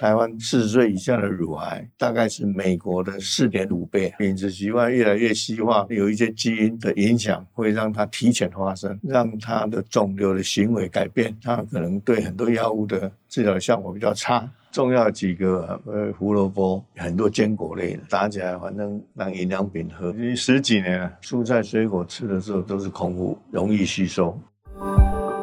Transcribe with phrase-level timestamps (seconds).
[0.00, 4.10] 台湾四十岁以下的乳癌大概是美国的四点五倍。
[4.20, 14.50] 饮食习惯越来越西化，有一些基因的影响会让它提前发生，让它的肿瘤的行为改变，它可能对很多药物的治疗效果比较差。
[14.72, 20.14] 重要几个呃胡萝卜，很多坚果类的，打起来反正当营养品喝。
[20.34, 24.40] 十几年了，蔬菜水果吃的时候都是空腹，容易吸收。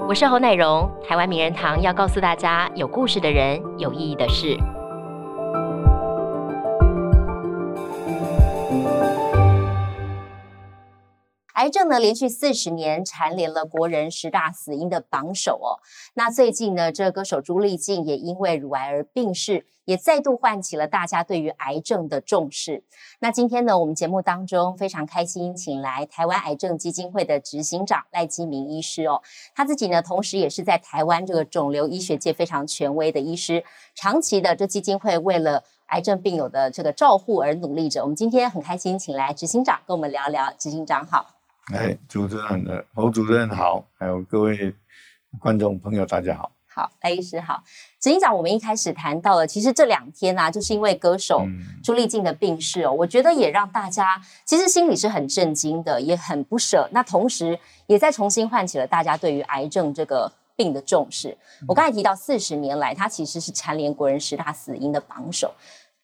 [0.07, 4.57] 我是侯乃荣，台湾名人堂要告诉大家有故事的人，有意义的事。
[11.57, 15.81] 癌症呢，连续四十年蝉联了国人十大死因的榜首哦。
[16.13, 22.83] 那最近呢，这歌手朱丽静也因为乳癌而病逝，也再度唤起了大家对于癌症的重视。
[23.17, 29.23] 那今天呢，我们节目当中非常开心，请来台湾癌症基金会的执行长赖基明医师哦。
[29.55, 33.63] 他自己呢，同时也是在台湾这个肿瘤医学界非常权威的医师，
[33.95, 38.03] 长期的这基金会为了癌症病友的这个照护而努力着。
[38.03, 40.53] 我们今天很开心，请来执行长跟我们聊聊。
[40.59, 41.36] 执行长好。
[41.73, 44.73] 哎，主持人的侯主任好，还有各位
[45.37, 46.49] 观众朋友，大家好。
[46.65, 47.61] 好，赖医师好。
[47.99, 51.45] 执行长，我们一开始谈到了，其实这两天啊，就是因为歌手
[51.83, 56.87] 朱丽静的病逝哦，我觉得也让大家其实心里是很震惊的，也很不舍。
[56.93, 61.37] 那同时，也在重新唤起了大家对于癌症这个病的重视。
[61.67, 65.53] 我刚才提到四十年来，它其实是蝉联国人十大死因的榜首。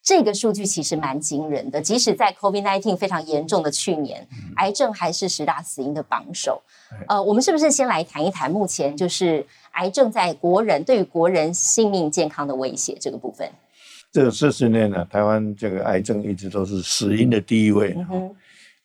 [0.04, 6.62] 这个数据其实蛮惊人的，即使在 COVID-19 非常严重的去年，癌症还是十大死因的榜首。
[7.08, 13.50] 呃，我们是不是先来谈一谈目前就是癌症在国人对于国人性命健康的威胁这个部分？
[14.12, 17.96] 这四十年呢，台湾这个癌症一直都是死因的第一位。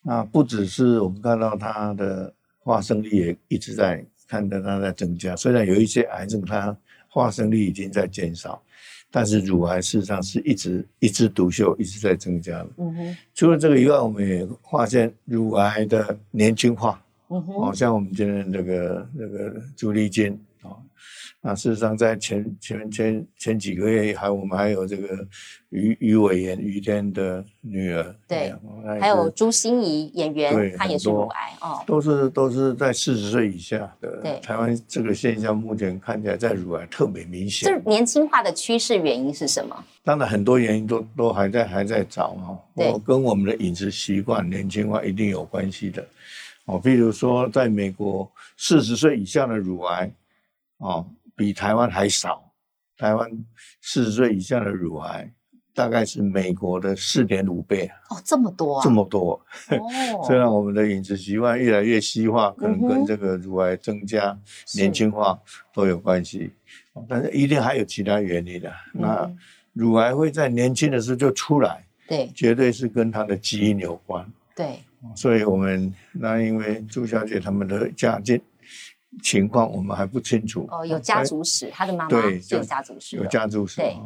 [0.03, 2.33] 那不只是我们看到它的
[2.65, 6.75] 发生率也一直在看到它在增加，虽然有一些癌症它
[7.13, 8.63] 发生率已经在减少。
[9.11, 12.69] 但是乳癌事实上是一直一枝独秀，一直在增加的。
[12.79, 13.17] 嗯哼。
[13.35, 17.03] 除了这个以外，我们也发现乳癌的年轻化。
[17.29, 17.55] 嗯哼。
[17.55, 20.48] 哦，像我们今天这个这个朱丽金啊。
[21.41, 25.07] 那事实上，在前前前前几个月，还我们还有这个
[25.69, 28.53] 于于伟言于天的女儿，对，
[29.01, 34.21] 还有朱心怡演员，她也是乳癌哦，都是都是在四十岁以下的。
[34.23, 37.73] 对，台湾这个现象目前看起来在乳癌特别明显。
[37.73, 39.85] 这年轻化的趋势原因是什么？
[40.03, 46.05] 当然很多原因都都还在还在找哈，我跟我们的饮食习惯年轻化一定有关系的。
[46.65, 50.11] 哦，比如说在美国，四十岁以下的乳癌，
[50.79, 51.11] 哦。
[51.37, 52.53] 比台湾还少，
[52.97, 53.31] 台湾
[53.81, 55.33] 四十岁以下的乳癌
[55.73, 59.41] 大概是美国的四点五倍哦，这么多，这么多。
[59.69, 59.79] 哦，
[60.27, 64.37] 虽然我们的饮食习惯越来越西化，可能跟这个乳癌增加、
[64.75, 65.39] 年轻化
[65.73, 66.51] 都有关系，
[67.09, 68.73] 但是一定还有其他原因的。
[68.95, 69.31] 那
[69.73, 74.29] 乳癌会在年轻的时候就出来，对，绝对是跟它的基因有关。
[74.57, 74.81] 对，
[75.15, 78.43] 所以我们那因为朱小姐他们的家境。
[79.23, 83.77] 情况我们还不清楚哦，有家族史，他的妈妈对有家族史，有家族史。
[83.81, 83.97] 对，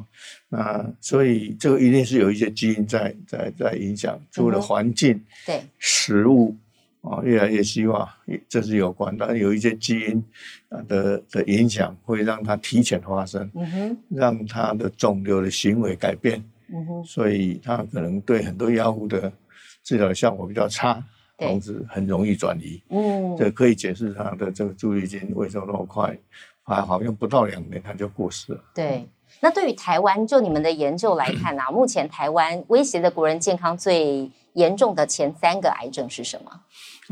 [0.49, 6.57] 那所以这个一定是有一些基因在在在影响，除了环境、对食物
[7.01, 8.09] 啊越来越希望，
[8.49, 9.15] 这是有关。
[9.19, 10.25] 但有一些基因
[10.87, 16.43] 的的影响会让它提前发生，嗯哼，让它的肿瘤的行为改变，
[16.73, 19.31] 嗯哼，所以它可能对很多药物的
[19.83, 21.05] 治疗效果比较差。
[21.49, 26.17] 同时很容易转移，嗯，这可以解释他的这个注意力为什么那么快，
[26.63, 28.65] 还好像不到两年他就过世了。
[28.75, 29.09] 对，
[29.41, 36.61] 那对于台湾，就你们的研究来看呢， 目前台湾威胁的国人健康最严重的前三个癌症是什么？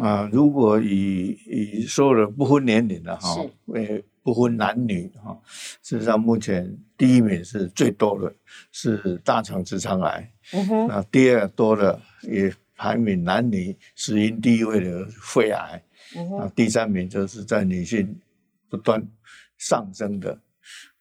[0.05, 3.37] 啊，如果以以所有的不分年龄的哈，
[3.67, 5.37] 为不分男女哈，
[5.83, 8.33] 事实上目前第一名是最多的
[8.71, 12.53] 是大肠直肠癌，嗯哼，那第二多的也。
[12.81, 15.83] 排名男女死因第一位的肺癌，
[16.41, 18.19] 啊，第三名就是在女性
[18.71, 19.07] 不断
[19.59, 20.39] 上升的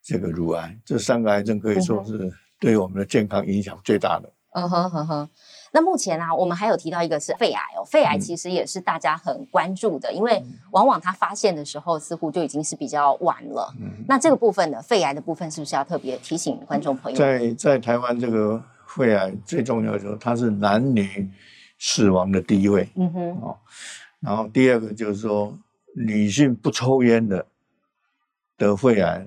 [0.03, 2.29] 这个乳癌，这三个癌症可以说是
[2.59, 4.29] 对我们的健康影响最大的。
[4.51, 5.29] 嗯哼哼哼。
[5.71, 13.73] 那目前啊，我们还有提到一个是肺癌哦，肺癌其实也是大家很关注的，因为往往它发现的时候似乎就已经是比较晚了。
[14.05, 17.17] 那这个部分呢肺癌的部分是不是要特别提醒观众朋友？
[17.17, 21.31] 在在台湾这个肺癌最重要的就是它是男女。
[21.79, 23.57] 死亡的第一位，嗯哼，哦，
[24.19, 25.57] 然后第二个就是说，
[25.95, 27.45] 女性不抽烟的
[28.57, 29.25] 得肺癌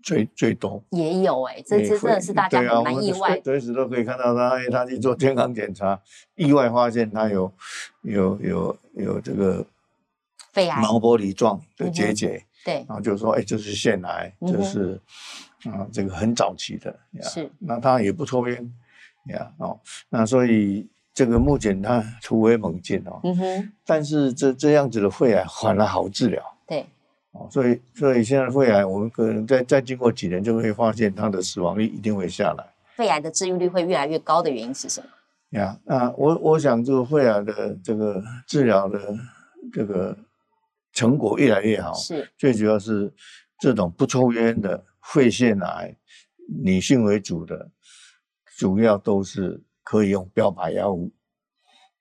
[0.00, 6.00] 最最多，也有哎，这这真的是大家蛮意外，随时都可以看到他，他去做健康检查，
[6.36, 7.52] 意外发现他有
[8.02, 9.66] 有有有这个
[10.52, 14.98] 肺癌、毛玻璃状的结节，对，然后就说，哎，这是腺癌，这是
[15.64, 18.72] 啊，这个很早期的，是，那他也不抽烟，
[19.26, 19.78] 呀，哦，
[20.08, 26.86] 那所以这个目前它突飞猛进哦，嗯哼，但是这这样子的肺癌反而好治疗，对，
[27.32, 35.08] 哦，所以所以现在肺癌我们可能再再经过几年就会发现它的死亡率一定会下来，肺癌的治愈率会越来越高的原因是什么？
[35.58, 39.12] 呀，那我我想这个肺癌的这个治疗的
[39.72, 40.16] 这个
[40.92, 42.30] 成果越来越好，是。
[42.38, 43.12] 最主要是
[43.58, 45.96] 这种不抽烟的肺腺癌，
[46.62, 47.68] 女性为主的，
[48.56, 51.10] 主要都是可以用标靶药物。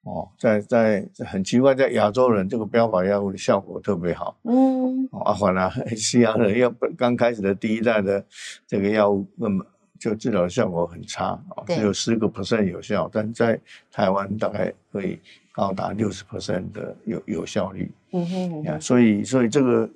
[0.04, 4.38] 哦，在在很奇怪，在亚洲人这个标靶药物的效果特别好。
[4.44, 8.26] 嗯，啊，反而 西洋人要刚开始的第一代的
[8.68, 9.66] 这个药物那么。
[10.00, 13.60] 就治疗效果很差啊，只有十个 percent 有效，但在
[13.92, 15.18] 台湾大概可以
[15.52, 17.92] 高达六十 percent 的有有效率。
[18.12, 19.90] 嗯哼，所以所以这个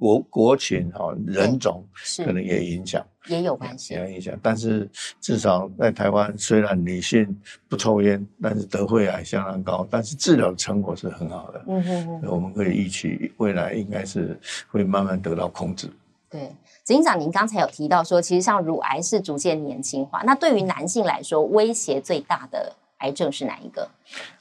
[0.00, 1.84] 国国情哈人种
[2.24, 4.34] 可能也影响，也有关系，也有影响。
[4.42, 4.88] 但是
[5.20, 7.38] 至少在台湾，虽然女性
[7.68, 11.64] 不抽烟，但是得肺癌相当高，但是治疗成果是很好的。
[11.68, 15.86] 嗯哼，我们可以预期未来应该是会慢慢得到控制。
[16.30, 16.50] 对。
[16.82, 20.22] 执行长，您刚才有提到说，其实像乳癌是逐渐年轻化。
[20.24, 23.88] 那对于男性来说，威胁最大的癌症是哪一个？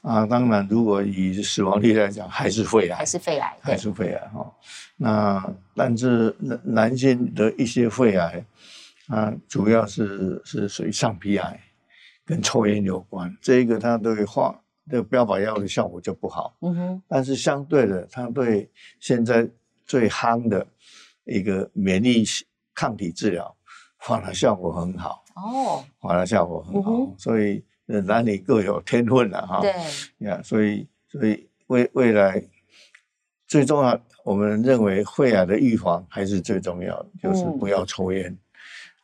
[0.02, 4.52] 啊，当然，如果以死亡率来讲，还是肺癌，还是肺癌，还是肺癌哈。
[5.00, 8.46] 那但是男男性的一些肺癌
[9.08, 11.60] 啊，主要是是属于上皮癌，
[12.24, 13.36] 跟抽烟有关。
[13.42, 16.56] 这一个它对化这个标靶药的效果就不好。
[16.62, 17.02] 嗯哼。
[17.08, 18.70] 但是相对的，它对
[19.00, 19.50] 现在
[19.86, 20.68] 最夯的。
[21.26, 22.24] 一个免疫
[22.74, 23.56] 抗体治疗，
[24.00, 29.62] 反而效果很好哦，反而效果很好，所以男女各有天分了哈。
[29.62, 29.72] 对
[30.26, 32.44] 呀，所以所以未未来
[33.46, 38.38] 最重要，我们认为肺癌的预防还是最重要的，就是不要抽烟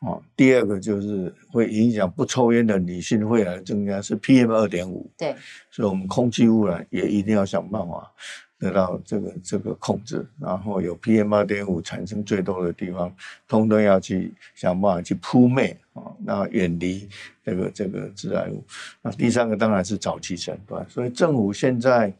[0.01, 0.21] 哦。
[0.35, 5.35] 第二个就是会影响不抽烟的女性肺癌增加是 PM 二点五，对，
[5.71, 8.11] 所以我们空气污染也一定要想办法。
[8.57, 13.13] 得到这个这个控制，然后有 PM 二点五产生最多的地方，
[13.49, 17.07] 通通要去想办法去扑灭啊，那远离
[17.43, 18.63] 这个这个致癌物。
[19.01, 22.11] 那第三个当然是早期诊断，所以政府现在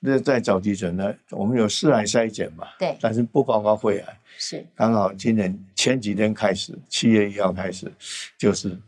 [0.00, 7.90] 那在早期诊呢，我们有四癌筛检嘛，对，但是不包括肺癌，是刚好今年前几天开始，七月一号开始，
[8.38, 8.78] 就是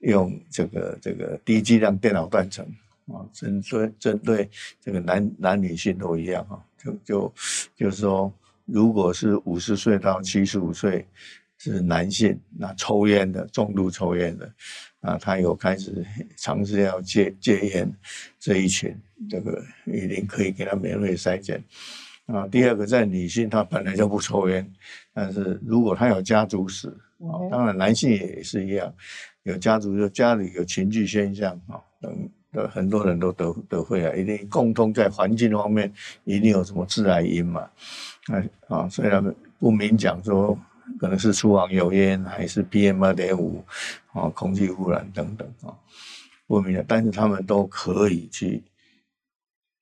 [0.00, 2.66] 用这个这个低剂量电脑断层。
[3.06, 7.34] 啊，针对针对这个男男女性都一样啊，就就
[7.76, 8.32] 就是说，
[8.64, 11.06] 如果是五十岁到七十五岁
[11.56, 14.52] 是男性，那抽烟的重度抽烟的，
[15.06, 16.04] 啊，他有开始
[16.36, 17.90] 尝试要戒戒烟
[18.40, 18.94] 这一群，
[19.30, 21.62] 这个一定可以给他免费筛检。
[22.26, 24.68] 啊，第二个在女性，她本来就不抽烟，
[25.14, 26.88] 但是如果她有家族史，
[27.20, 28.92] 啊，当然男性也是一样，
[29.44, 32.68] 有家族就家里有群聚现象啊等的。
[32.68, 35.92] 很多人都得得会啊，一定共通在环境方面
[36.24, 37.60] 一定有什么致癌因嘛？
[38.26, 39.22] 啊啊，虽然
[39.60, 40.58] 不明讲说
[40.98, 43.64] 可能是厨房油烟还是 PM 二点五
[44.12, 45.74] 啊，空气污染等等啊，
[46.46, 48.62] 不明的，但是他们都可以去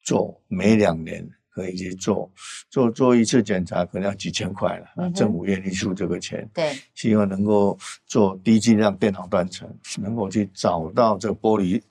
[0.03, 2.31] 做，每两年可以去做
[2.69, 9.69] 做做一次检查，可能要几千块了，政府愿意出这个钱，对，希望能够做低剂量电脑断层，
[9.99, 11.83] 能够去找到这个玻璃。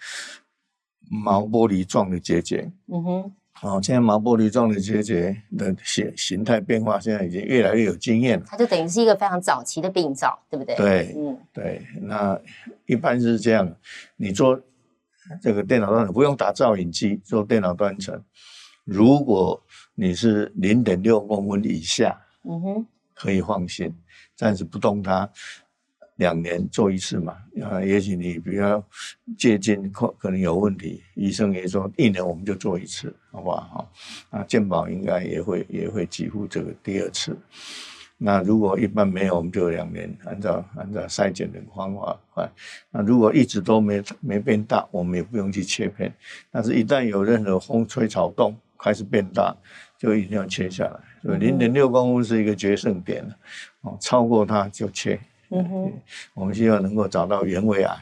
[1.10, 8.46] 毛玻璃状的结节，嗯哼，哦，现在毛玻璃状的结节的形形态变化，现在已经越来越有经验了。
[8.46, 10.76] 它就等于是一个非常早期的病灶，对不对？
[10.76, 11.82] 对，嗯，对。
[12.02, 12.38] 那
[12.86, 13.74] 一般是这样，
[14.18, 14.60] 你做
[15.42, 18.22] 这个电脑断层不用打造影机，做电脑断层，
[18.84, 19.64] 如果
[19.96, 23.96] 你是零点六公分以下，嗯哼，可以放心，
[24.36, 25.30] 暂时不动它。
[26.24, 28.82] 两年做一次嘛，啊，也许你比较
[29.38, 33.60] 接近可可能有问题，医生也说一年我们就做一次，好不好？
[34.30, 37.38] 哈，啊，健保应该也会也会给付这个第二次。
[38.18, 42.50] 那如果一般没有，我们就两年，按照按照筛检的方法啊。
[42.90, 46.14] 那如果一直都没没变大，我们也不用去切片。
[46.50, 49.54] 但是，一旦有任何风吹草动开始变大，
[50.00, 50.98] 就一定要切下来。
[51.22, 53.28] 所以零点六公分是一个决胜点
[53.82, 55.20] 哦，超过它就切。
[55.54, 55.94] 嗯哼，
[56.34, 57.96] 我们希望能够找到原位癌，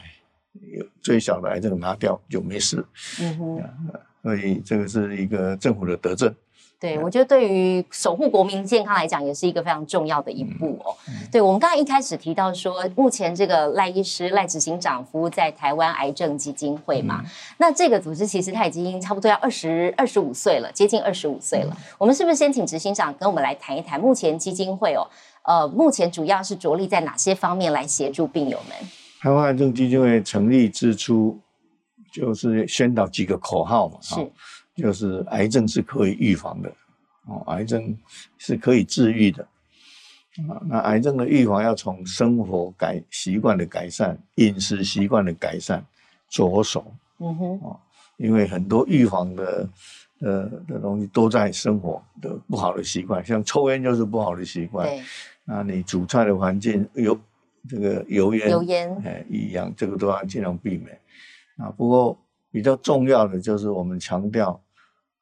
[0.72, 2.84] 有最小的癌症拿掉就没事。
[3.20, 3.62] 嗯哼，
[4.22, 6.34] 所以这个是一个政府的德政。
[6.80, 10.92] 对，我觉得对于守护国民健康来讲，也是一个非常重要的一步哦。
[11.30, 17.22] 对，我们刚才一开始提到说，目前这个赖医师、赖执行长服务在台湾癌症基金会嘛，
[17.58, 21.76] 那这个组织其实他已经差不多要二十二十五岁了，接近二十五岁了。
[21.98, 25.06] 我们是不是先请执行长跟我们来谈一谈，目前基金会哦，
[25.42, 28.76] 呃，目前主要是着力在哪些方面来协助病友们？
[29.20, 31.38] 台湾癌症基金会成立之初，
[32.12, 34.30] 就是宣导几个口号嘛，是。
[34.74, 36.72] 就是癌症是可以预防的，
[37.26, 37.94] 哦，癌症
[38.38, 39.46] 是可以治愈的，
[40.48, 45.84] 啊，那癌症的预防要从生活改习惯的改善、饮食习惯的改善
[46.30, 46.86] 着手，
[47.18, 47.78] 嗯哼，哦，
[48.16, 49.68] 因为很多预防的
[50.20, 55.02] 呃的东西都在生活的不好的习惯，像抽烟就是不好的习惯，对，
[55.44, 57.18] 那你煮菜的环境有
[57.68, 60.98] 这个油烟，油烟，哎，一样，这个都要尽量避免，
[61.56, 62.18] 啊，不过。
[62.54, 64.62] 比较重要的就是我们强调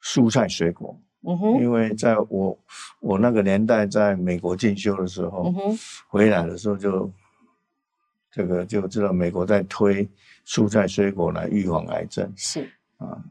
[0.03, 2.59] 蔬菜水果，嗯哼，因为在我
[2.99, 7.09] 我那个年代在美国进修的时候，嗯哼，回来的时候就
[8.33, 10.11] 这个就知道美国在推
[10.45, 12.69] 蔬菜水果来预防癌症，是。
[12.97, 13.23] 啊，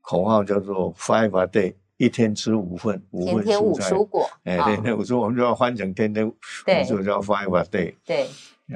[0.00, 8.24] 口号叫做 Five a day，一天吃五份，五份蔬果，哎，天天五蔬，我们就要换成天天五蔬叫 Five a day，对，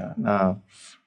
[0.01, 0.59] 啊，那。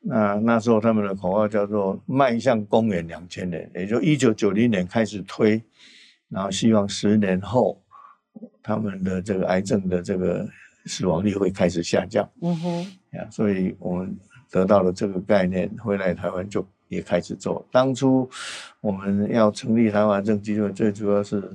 [0.04, 5.62] 那那时候他们的口号叫做“迈向公元两千年”，也就一九九零年开始推，
[6.28, 7.80] 然后希望十年后
[8.64, 10.44] 他们的这个癌症的这个
[10.88, 12.28] 死亡率会开始下降。
[12.42, 14.18] 嗯哼，啊，所以我们
[14.50, 17.64] 得到了这个概念，回来台湾就也开始做。
[17.72, 18.28] 当初
[18.80, 21.48] 我们要成立台湾癌症基金会，最主要是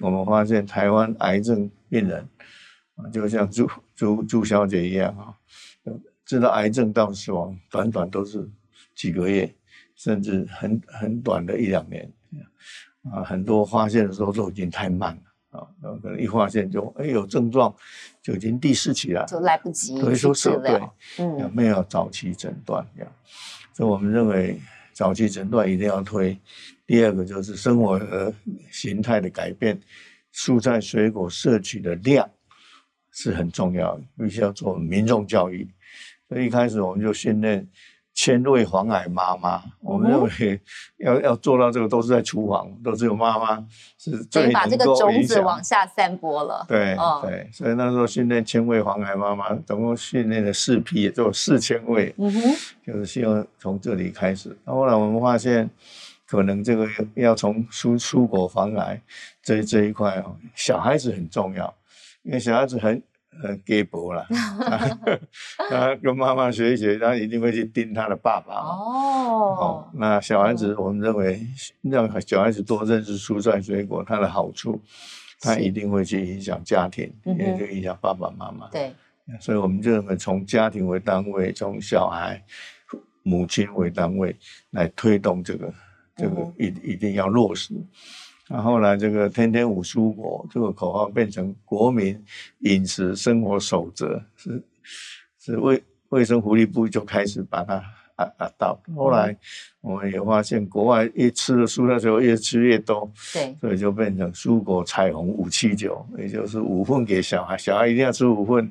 [0.00, 2.28] 我们发现台湾癌症病人
[2.96, 5.34] 啊，就像朱朱朱小姐一样啊。
[6.24, 8.48] 知道癌症到死亡，短短都是
[8.94, 9.54] 几个月，
[9.94, 12.10] 甚至很很短的一两年，
[13.12, 15.14] 啊，很多发现的时候都已经太慢
[15.50, 15.68] 了啊，
[16.02, 17.72] 可能一发现就哎有症状，
[18.22, 20.80] 就已经第四期了，就来不及所以说是对，
[21.18, 23.12] 嗯，没有早期诊断这样，
[23.74, 24.58] 所以我们认为
[24.94, 26.38] 早期诊断一定要推。
[26.86, 28.32] 第二个就是生活和
[28.70, 29.78] 形态的改变，
[30.32, 32.30] 蔬菜水果摄取的量
[33.10, 35.68] 是很重要的，必须要做民众教育。
[36.28, 37.68] 所以一开始我们就训练
[38.14, 40.60] 千位黄癌妈妈，我们认为
[40.98, 43.62] 要要做到这个都是在厨房，都只有妈妈
[43.98, 46.64] 是最把这个种子往下散播了。
[46.68, 52.14] 对对，所以那时候训练千位黄癌妈妈，总共训练了四批，也就四千位。
[52.16, 52.40] 嗯哼，
[52.86, 54.56] 就是希望从这里开始。
[54.64, 55.68] 那后来我们发现，
[56.24, 59.02] 可能这个要从蔬蔬果防癌
[59.42, 61.74] 这这一块哦，小孩子很重要，
[62.22, 63.02] 因为小孩子很。
[63.42, 64.26] 呃，给博了，
[65.68, 68.54] 他 跟妈妈学一学，他一定会去盯他的爸爸。
[68.54, 71.46] 哦，那小孩子，我们认为
[71.82, 74.80] 让小孩子多认识蔬菜水果它的好处，
[75.40, 78.68] 他一定会去影响家庭，也就影响爸爸妈妈。
[78.70, 78.94] 对，
[79.40, 82.42] 所以我们就认为从家庭为单位，从小孩、
[83.22, 84.34] 母亲为单位
[84.70, 85.74] 来推动这个，
[86.16, 87.74] 这个一一定要落实。
[88.48, 92.22] 然后来，这个“天天五蔬果”这个口号变成国民
[92.60, 94.62] 饮食生活守则，是
[95.40, 97.76] 是卫卫生福利部就开始把它
[98.16, 98.78] 啊啊到。
[98.94, 99.34] 后来
[99.80, 108.70] 我们也发现，国外越吃的蔬菜水果越吃越多，对，所以就变成蔬果彩虹五七九，也就是五份给小孩，小孩一定要吃五份，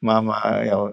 [0.00, 0.92] 妈妈要。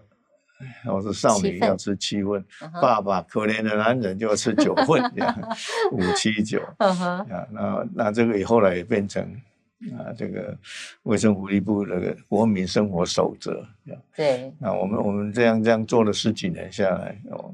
[0.86, 2.44] 我是少女要吃七份，
[2.82, 5.58] 爸爸可怜的男人就要吃九份， 这样
[5.92, 6.62] 五七九。
[6.78, 9.24] 啊，那那这个以后来也变成
[9.94, 10.58] 啊，这个
[11.04, 13.66] 卫生福利部的国民生活守则。
[14.16, 14.54] 对。
[14.60, 17.54] 那我们我们这样这样做了十几年下来，哦，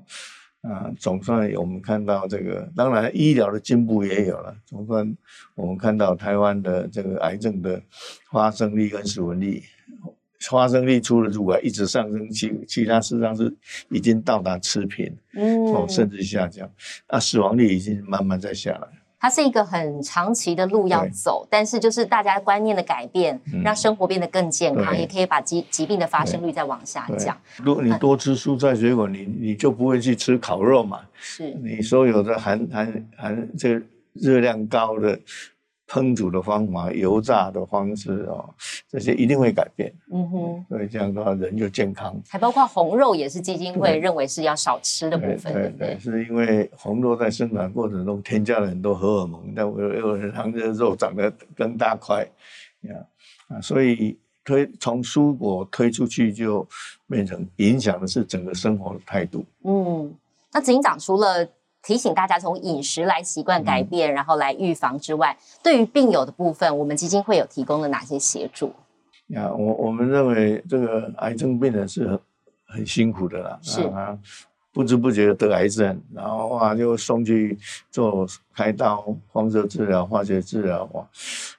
[0.61, 4.55] 啊，总算我们看到这个，当然医疗的进步也有了。
[4.65, 5.15] 总算
[5.55, 7.81] 我们看到台湾的这个癌症的
[8.31, 9.63] 发生率跟死亡率。
[10.39, 13.53] 发生率出了乳癌一直上升，其其他事实上是
[13.89, 16.69] 已经到达持平，嗯，甚至下降，
[17.09, 18.87] 那，死亡率已经慢慢在下来。
[19.19, 27.35] 它是一个很长期的路要走，但是就是大家观念的改变，让生活变得更健康，也可以把疾疾病的发生率再往下降。
[27.57, 31.01] 如果你多吃蔬菜水果，你你就不会去吃烤肉嘛？
[31.15, 33.81] 是，你所有的含含含这
[34.13, 35.19] 热量高的。
[35.87, 38.53] 烹煮的方法、油炸的方式哦，
[38.89, 39.93] 这些一定会改变。
[40.11, 42.13] 嗯哼，所以这样的话人就健康。
[42.27, 45.97] 还包括红肉也是基金会认为是要少吃的部分，对不对？
[45.99, 52.27] 是因为红肉在生产过程中添加了很多荷尔蒙，但我又让这肉长得更大块，
[52.81, 52.95] 呀
[53.47, 56.67] 啊，所以推从蔬果推出去就
[57.07, 59.45] 变成影响的是整个生活的态度。
[59.63, 60.13] 嗯，
[60.51, 61.47] 那警长除了
[61.87, 68.73] 提醒大家从饮食来习惯改变，然后来预防之外，对于病友的部分，我们基金会有提供了哪些协助？
[69.27, 72.19] 呀，我我们认为这个癌症病人是很
[72.65, 73.81] 很辛苦的啦，是。
[73.83, 74.19] 啊，
[74.73, 77.57] 不知不觉得癌症，然后啊就送去
[77.89, 81.07] 做开刀、放射治疗、化学治疗，哇，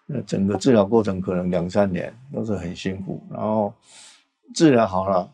[0.04, 3.72] 那整个治疗过程可能两三年都是很辛苦，然后
[4.54, 5.26] 治疗好了，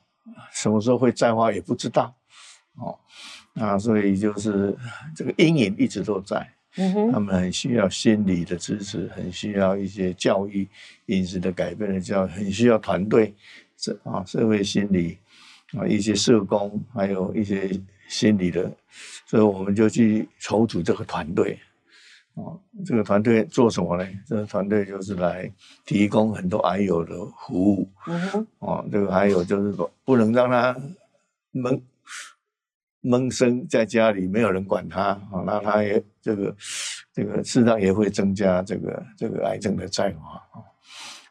[0.53, 2.15] 什么时候会再发也不知道，
[2.79, 2.97] 哦，
[3.54, 4.76] 啊，所以就是
[5.14, 6.49] 这个阴影一直都在。
[6.76, 10.66] 嗯，他们很需要心理的支持，很需要一些教育、
[11.06, 13.32] 饮食的改变的教育，很需要团队，
[13.76, 15.16] 这啊社会心理
[15.73, 17.70] 啊一些社工，还有一些
[18.08, 18.68] 心理的，
[19.25, 21.58] 所以我们就去筹组这个团队。
[22.34, 22.50] 啊，
[22.84, 24.04] 这个团队做什么呢？
[24.26, 25.49] 这个团队就是来
[25.87, 27.88] 提供很多癌友的服务。
[28.08, 30.76] 嗯哼，哦，这个还有就是说，不能让他
[31.52, 31.80] 闷
[33.04, 36.56] 闷声在家里，没有人管他，啊，那他也这个
[37.12, 40.18] 这个事实上也会增加这个这个癌症的再发
[40.52, 40.64] 啊，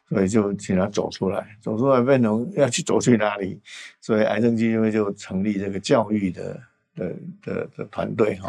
[0.08, 3.60] 所以就请他走出来，走出来变成要去走去哪里？
[4.00, 6.60] 所以癌症基金会就成立这个教育的
[6.94, 8.48] 的的的团队哈。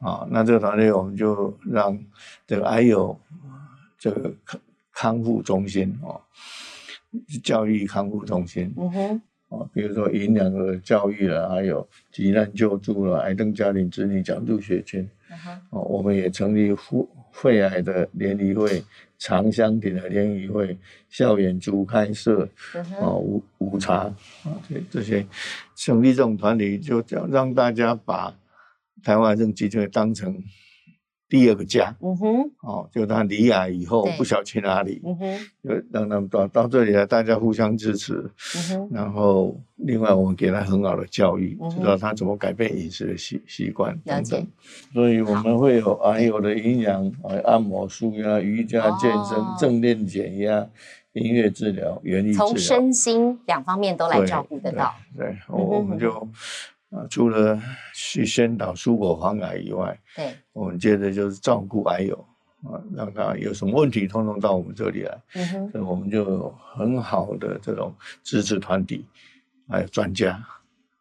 [0.00, 1.98] 哦，啊，那这个团队我们就让
[2.46, 3.20] 这个癌友
[3.98, 4.60] 这个康
[4.94, 6.18] 康复中心哦，
[7.42, 18.82] 教育康复中心嗯哼，啊，比如说营养的教育了，还有急难救助了，癌症家庭子女奖助学金嗯哼，哦，我们也成立肺肺癌的联谊会、
[19.18, 20.78] 肠香品的联谊会、
[21.08, 24.04] 校园猪开设嗯哼，哦，无无茶
[24.44, 25.26] 啊，这这些
[25.76, 28.34] 成立这种团体，就叫让大家把
[29.02, 30.42] 台湾癌症基金会当成
[31.30, 31.96] 第二个家。
[32.00, 38.14] 嗯哼，哦，就他离癌以后不晓得去哪里，嗯哼，就让他们到到这里来，大家互相支持。
[38.56, 44.46] 嗯哼，然后，另外我们给他很好的教育，嗯知道他怎么改变饮食的习习惯等等。
[44.92, 50.68] 所以我们会有还有的营养、呃按摩、舒压、瑜伽、健身哦、正念减压、
[51.12, 52.58] 音乐治疗、园艺治从。
[52.58, 54.92] 身心两方面都来照顾得到。
[55.16, 56.28] 对，对嗯哼我我们就
[56.90, 57.60] 啊，除了
[57.94, 62.16] 去宣导蔬果防癌以外，对，我们接着就是照顾癌友
[62.64, 65.22] 啊，让他有什么问题，通通到我们这里来。
[65.34, 67.94] 嗯哼，所以我们就有很好的这种
[68.24, 69.06] 支持团体，
[69.68, 70.44] 还有专家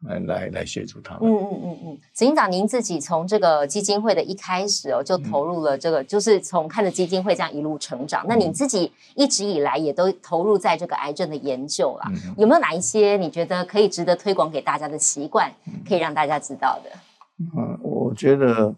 [0.01, 1.29] 来来来协助他们。
[1.29, 8.26] 嗯嗯嗯嗯，执行长，您自己从这个基金会的一开始哦，就投入了这个，就是从看着基金会这样一路成长。
[8.28, 15.54] 那你自己一直以来也都投入在这个癌症的研究啦，嗯有没有哪一些你觉得可以值得推广给大家的习惯，
[15.88, 16.91] 可以让大家知道的？
[17.58, 18.74] 嗯，我觉得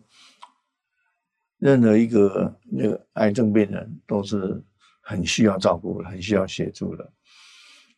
[1.60, 4.64] 任何一个那个癌症病人都是
[5.02, 7.12] 很需要照顾的，很需要协助的。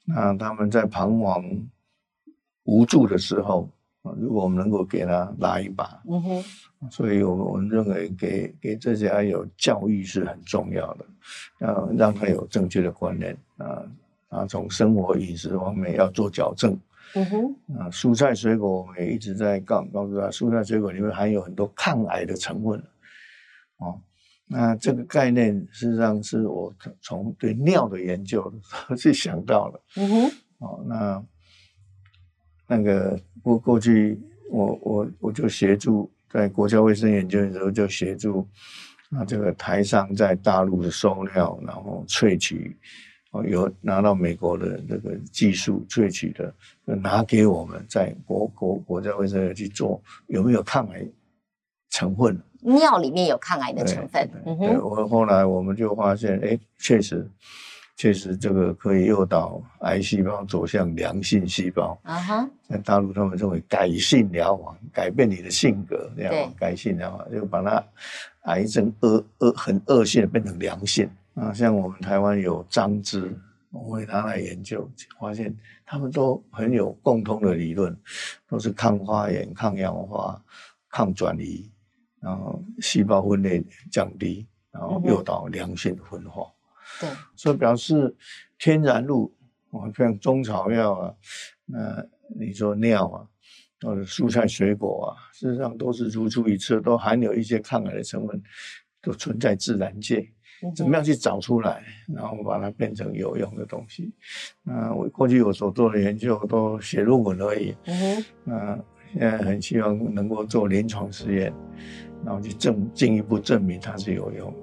[0.05, 1.43] 那他们在彷徨
[2.63, 3.69] 无助的时候，
[4.03, 6.43] 啊，如果我们能够给他拉一把，嗯哼，
[6.89, 11.05] 所以我们我们认为给给这些癌友教育是很重要的，
[11.59, 13.83] 要让他有正确的观念啊
[14.29, 16.77] 啊，从生活饮食方面要做矫正。
[17.15, 22.81] 嗯哼，啊，蔬菜水果我们也一直在告告诉他，蔬菜水果里面含有很多抗癌的成分，
[23.77, 24.01] 哦，
[24.47, 28.51] 那这个概念事实上是我从从对尿的研究
[28.97, 29.81] 去想到了。
[29.97, 31.23] 嗯哼，哦，那
[32.67, 38.47] 那个过过去我我我就协助在国家卫生研究的时候就协助
[39.11, 42.75] 啊这个台上在大陆的收料，然后萃取，
[43.31, 46.53] 哦有拿到美国的这个技术萃取的，
[46.87, 51.05] 就拿给我们在国国国家卫生院去做有没有抗癌
[51.89, 52.39] 成分。
[52.65, 54.29] 尿里面有抗癌的成分。
[54.45, 57.29] 嗯对，哼，我后来我们就发现，哎，确实，
[57.95, 61.97] 确实这个可以诱导癌细胞走向良性细胞。
[62.03, 67.83] 啊哈，在大陆，他们认为改性疗法，改变你的性格，这对样改性疗法就把它
[68.41, 71.09] 癌症恶恶很恶性的变成良性。
[71.35, 73.35] 啊，像我们台湾有张芝，
[73.71, 77.95] 我会拿来研究，发现他们都很有共通的理论，
[78.47, 80.39] 都是抗发炎、抗氧化、
[80.89, 81.71] 抗转移，
[82.19, 86.47] 然后细胞分裂降低，然后诱导良性的分化。
[86.99, 88.15] 对，所以表示
[88.57, 89.33] 天然露，
[89.71, 91.13] 哦，像中草药啊，
[91.65, 92.05] 那
[92.39, 93.27] 你说尿啊，
[93.81, 98.41] 或者蔬菜水果啊，事实上都是如出一辙，都含有一些抗癌的成分，
[99.01, 100.19] 都存在自然界。
[100.19, 100.29] 嗯
[100.73, 101.83] 怎么样去找出来，
[102.15, 104.13] 然后把它变成有用的东西？
[104.61, 108.79] 那我过去我所做的研究都写论文而已，嗯哼，那
[109.11, 111.53] 现在很希望能够做临床试验，
[112.23, 114.53] 然后去证进一步证明它是有用。
[114.53, 114.62] 们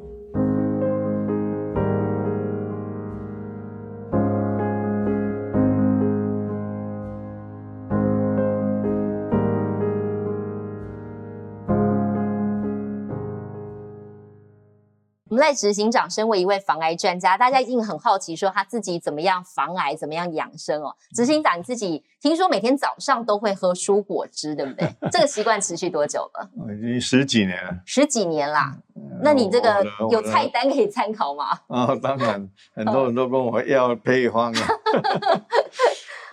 [15.51, 20.95] 在执行长身为一位防癌专家，大家一定很好奇，说他自己怎么样防癌，怎么样养生哦。
[21.13, 24.89] 执行长你自己听说每天早上都会喝蔬果汁，对不对？
[25.11, 26.49] 这个习惯持续多久了？
[26.73, 27.77] 已经十几年了。
[27.85, 28.77] 十几年啦。
[29.23, 31.47] 那你这个有菜单可以参考吗？
[31.67, 34.69] 啊，当然，很多人都跟我要配方啊。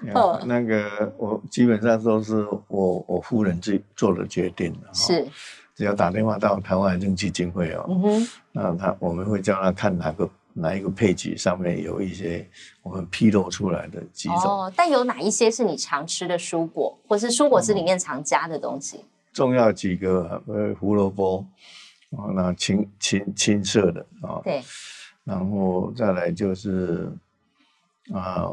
[0.45, 4.87] 那个我基本上都是我我夫人自己做的决定的。
[4.93, 5.27] 是。
[5.77, 7.87] 只要打电话到台湾癌症基金会哦，
[8.51, 12.49] 那他我们会叫他看哪个哪一个配给上面有一些
[12.81, 14.41] 我们披露出来的几种。
[14.41, 19.05] 哦，但有哪一些是你常吃的蔬果，或是蔬果汁里面常加的东西？
[19.31, 21.45] 重要几个，呃，胡萝卜，
[22.09, 24.63] 哦，那青青青色的啊，对，
[25.23, 27.07] 然后再来就是
[28.11, 28.49] 啊，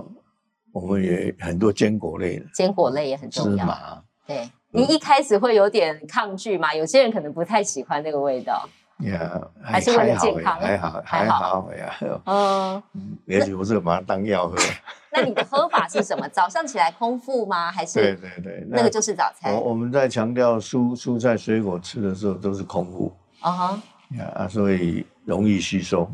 [0.73, 4.47] 我们也很多坚果类的，坚果类也很重要，芝麻，对。
[4.75, 6.75] 你一开始会有点抗拒嘛？
[6.75, 8.69] 有些人可能不太喜欢那个味道。
[8.99, 12.21] 呀，还是为了健康，还好还好呀。
[12.27, 12.83] 嗯，
[13.27, 14.57] 也许我是把它当药喝。
[15.13, 16.29] 那你的喝法是什么？
[16.29, 17.71] 早上起来空腹吗？
[17.71, 18.01] 还是？
[18.01, 19.53] 对对对，那个就是早餐。
[19.53, 23.13] 我我们在强调蔬蔬菜水果吃的时候都是空腹。
[23.41, 23.83] 啊哈。
[24.11, 26.09] 呀，所以容易吸收，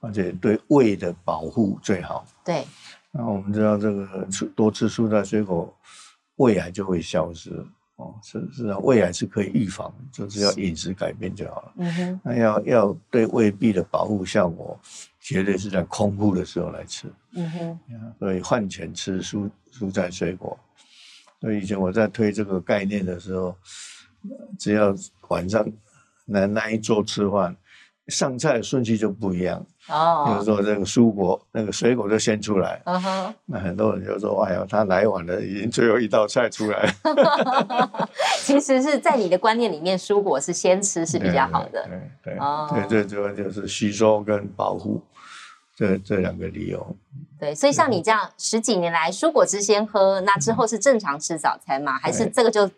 [0.00, 2.24] 而且对胃的保护最好。
[2.44, 2.64] 对。
[3.10, 5.72] 那我们知道这个吃多吃蔬菜水果，
[6.36, 7.50] 胃癌就会消失。
[7.96, 11.72] 哦，是是啊，胃癌是可以预防，就是要饮食改变就好了。
[11.76, 14.78] 嗯哼，那要要对胃壁的保护效果，
[15.20, 17.06] 绝对是在空腹的时候来吃。
[17.34, 17.80] 嗯哼，
[18.18, 20.58] 所以饭前吃蔬蔬菜水果。
[21.40, 23.56] 所以以前我在推这个概念的时候，
[24.58, 24.94] 只要
[25.28, 25.64] 晚上
[26.24, 27.56] 那那一桌吃饭。
[28.08, 32.80] 上菜的顺序就不一样哦，比如说这个蔬果，那个水果就先出来。
[32.84, 36.94] 嗯哼，那很多人就说：“哎呀，他来晚了，已经最后一道菜出来。
[38.40, 41.86] ”其实是在你的观念里面，蔬果是先吃是比较好的。
[42.22, 45.02] 对对哦，对，最主要就是吸收跟保护
[45.76, 46.96] 这这两个理由。
[47.38, 51.98] 对，所以像你这样十几年来，蔬果汁先喝，那之后是正常吃早餐吗？
[52.00, 52.70] 还是这个就？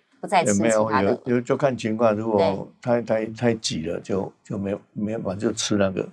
[0.44, 6.08] 也没有有有就看情况，如果太太太挤了，就就没没办法，就吃那个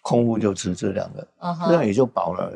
[0.00, 1.26] 空腹就吃这两个，
[1.66, 2.52] 这样也就饱了。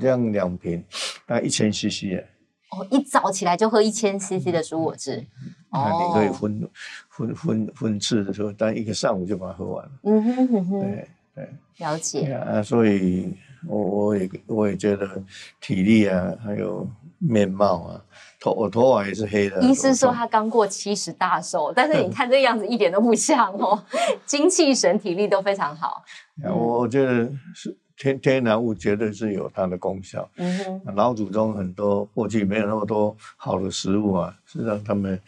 [0.00, 0.82] 这样两瓶
[1.26, 2.22] 大概一千 CC
[2.70, 5.24] 哦，一早起来就喝一千 CC 的蔬果汁。
[5.70, 6.70] 哦，你可以分
[7.08, 9.92] 分分分次的时候，但一个上午就把它喝完了。
[10.04, 12.32] 嗯哼哼哼，对对，了解。
[12.32, 13.36] 啊，所以
[13.66, 15.22] 我我也我也觉得
[15.60, 16.88] 体力啊，还有
[17.18, 18.04] 面貌啊。
[18.44, 19.58] 头我头发也是黑的。
[19.62, 23.82] 医师说他刚过七十大寿，但是你看这个样子一点都不像哦，
[24.26, 26.04] 精气神、体力都非常好。
[26.42, 30.28] 我我觉得是天天然物绝对是有它的功效。
[30.36, 35.18] 嗯哼，老祖宗很多过去没有那么多好的食物啊，是让他们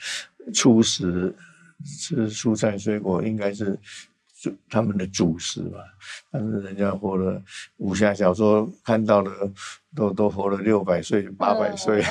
[0.52, 1.35] 初食
[1.87, 3.79] 吃蔬菜水果，应该是。
[4.68, 5.78] 他们的主食吧，
[6.30, 7.40] 但是人家活了
[7.78, 9.30] 武侠小说看到的
[9.94, 12.04] 都都活了六百岁、八百岁。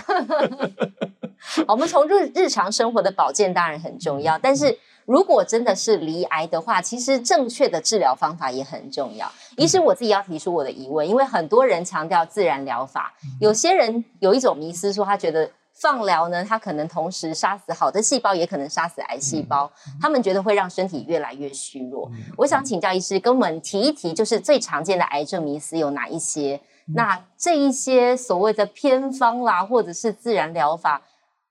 [1.67, 9.31] 我们从日日常生活的保健当然很重要，但是如果真的是离癌的话，其实正确的治疗方法也很重要。
[9.57, 15.51] 一是我自己要提出我的疑问，因为很多人强调自然疗法，有些人有一种迷思，说他觉得。
[15.75, 19.71] 放疗呢，它可能同时杀死好的细胞，也可能杀死癌细胞。
[20.01, 22.09] 他们觉得会让身体越来越虚弱。
[22.37, 26.59] 我想请教医师，跟我们提一提，就是最常见的癌症迷思有哪一些？
[26.87, 31.01] 那这一些所谓的偏方啦，或者是自然疗法，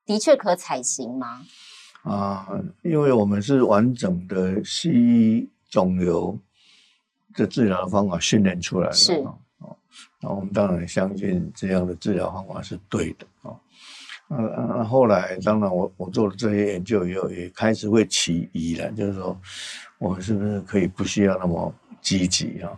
[0.07, 1.43] 的确可采行吗？
[2.05, 2.49] 啊，
[2.83, 6.39] 因为我们是完整的西医肿瘤
[7.35, 9.15] 的治疗方法训练出来的，是
[9.59, 9.77] 哦，
[10.21, 13.57] 那我们当然相信这样的治疗方法是对的啊。
[14.31, 19.39] 嗯嗯，后来当然我我做了这些研究以后，也开始会起疑了，就是说，
[19.99, 22.73] 我们是不是可以不需要那么积极啊？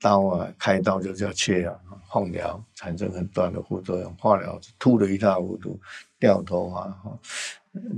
[0.00, 1.74] 刀啊，开刀就是要切啊，
[2.10, 5.78] 放疗产生很短的副作用，化疗吐的一塌糊涂，
[6.18, 7.18] 掉头发哈，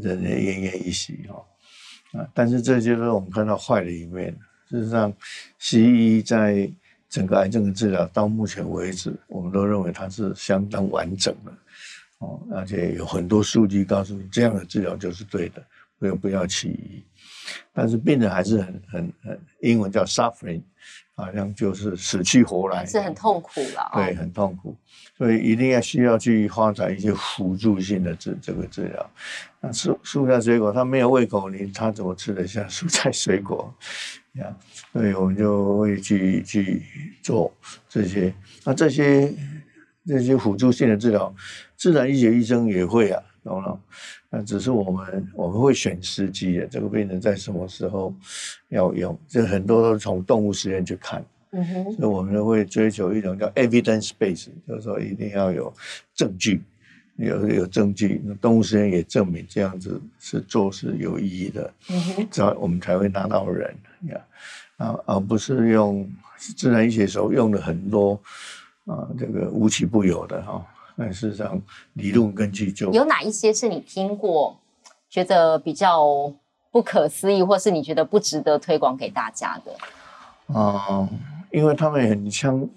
[0.03, 2.29] 人人奄奄一息哈啊！
[2.35, 4.37] 但是这就是我们看到坏的一面。
[4.69, 5.13] 事实上，
[5.59, 6.71] 西医在
[7.09, 11.53] 整个癌症的治疗到目前为止，我们都认为它是相当完整的。
[12.25, 15.63] 哦，而且有很多数据告诉你，这样的治疗就是对的，
[15.99, 17.05] 不要不要起疑。
[17.75, 20.63] 但是病人还是很很很，英文叫 suffering，
[21.15, 23.91] 好像就是死去活来，是很痛苦了。
[23.93, 24.75] 对，很痛苦，
[25.19, 29.11] 所以一定要需要去发展一些辅助性的治这个治疗。
[29.61, 33.75] 那蔬蔬菜水果，他没有胃口，你他怎么吃得下蔬菜水果？
[34.35, 34.57] 呀，
[34.93, 36.83] 所以我们就会去去
[37.23, 37.53] 做
[37.89, 38.33] 这些。
[38.65, 39.35] 那这些。
[40.07, 41.35] 这些辅助性的治疗，
[41.85, 43.79] 自然医学医生也会啊，懂了？
[44.31, 48.15] 那只是我们我们会选时机的，这个病人在什么时候
[48.71, 51.23] 要用，这很多都是从动物实验去看。
[51.51, 55.71] 嗯哼，所以我们会追求一种叫 evidence base，就是说一定要有
[56.15, 56.63] 证据，
[57.17, 61.71] 有有证据，动物实验也证明这样子是做是有意义的。
[61.91, 63.77] 嗯哼，这样我们才会拿到人
[64.09, 64.19] 呀，
[64.79, 68.19] 啊，而不是用自然医学时候用的很多
[68.87, 70.67] 啊，这个无奇不有的哈。
[70.97, 71.61] 那事实上
[71.95, 74.59] 理论根据就有哪一些是你听过，
[75.09, 76.33] 觉得比较
[76.71, 80.59] 不可思议，或是你觉得不值得推广给大家的？
[80.59, 81.09] 啊。
[81.51, 82.69] 因为他们很像，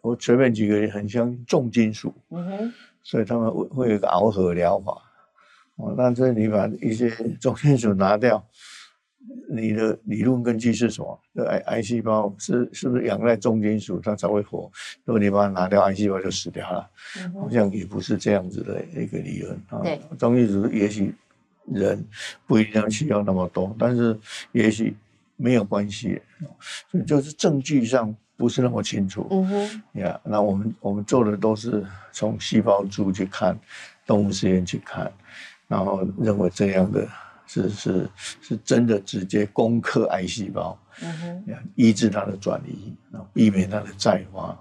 [0.00, 2.72] 我随便举个很像重金属，嗯哼，
[3.04, 5.00] 所以他们会会有一个螯合疗法，
[5.76, 7.08] 哦，但是你把一些
[7.40, 8.44] 重金属拿掉，
[9.48, 11.20] 你的理论根据是什么？
[11.46, 14.70] 癌癌细胞是是不是仰赖重金属它才会活？
[15.04, 16.88] 如果你把它拿掉，癌细胞就死掉了，
[17.34, 19.82] 好像也不是这样子的一个理论啊。
[20.18, 21.14] 重金属也许
[21.66, 22.04] 人
[22.46, 24.18] 不一定要需要那么多，但是
[24.52, 24.96] 也许。
[25.42, 26.20] 没有关系，
[26.90, 29.26] 所以就是证据上不是那么清楚。
[29.30, 33.58] 嗯哼，呀，那我们我们做的都是从细胞株去看，
[34.04, 35.10] 动物实验去看，
[35.66, 37.08] 然后认为这样的
[37.50, 38.10] 是是
[38.40, 44.56] 是真的直接攻克癌细胞，嗯哼，医治它的转移，然后避免它的再发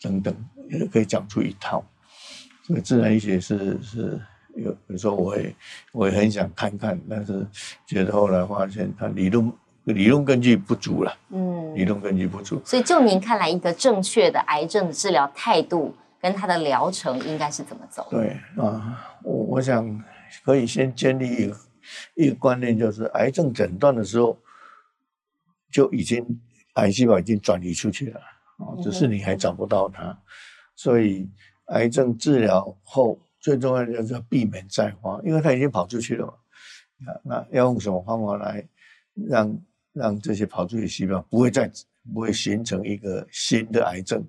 [0.00, 0.32] 等等，
[0.70, 1.84] 也可以讲出一套。
[2.62, 4.20] 所以自然医学是是
[4.54, 5.54] 有有时候我也
[5.92, 7.44] 我也很想看看，但是
[7.86, 9.52] 觉得后来发现它理论。
[9.84, 18.06] 理论根据不足了，嗯，理论根据不足，所以就您看来，一个正确的癌症的治疗态度跟它的疗程应该是怎么走？
[18.10, 20.04] 对啊，我我想
[20.44, 21.56] 可以先建立一个
[22.14, 24.38] 一个观念，就是癌症诊断的时候
[25.70, 26.24] 就已经
[26.74, 28.20] 癌细胞已经转移出去了
[28.58, 30.18] 啊，只是你还找不到它，
[30.74, 31.28] 所以
[31.66, 38.66] 癌症治疗后最重要的就是要避免再发，因为它已经跑出去了嘛，啊，那要用什么方法来
[39.14, 39.58] 让？
[39.94, 41.68] 让这些跑出去的细胞不会再
[42.14, 44.24] 不会形成一个新的癌症。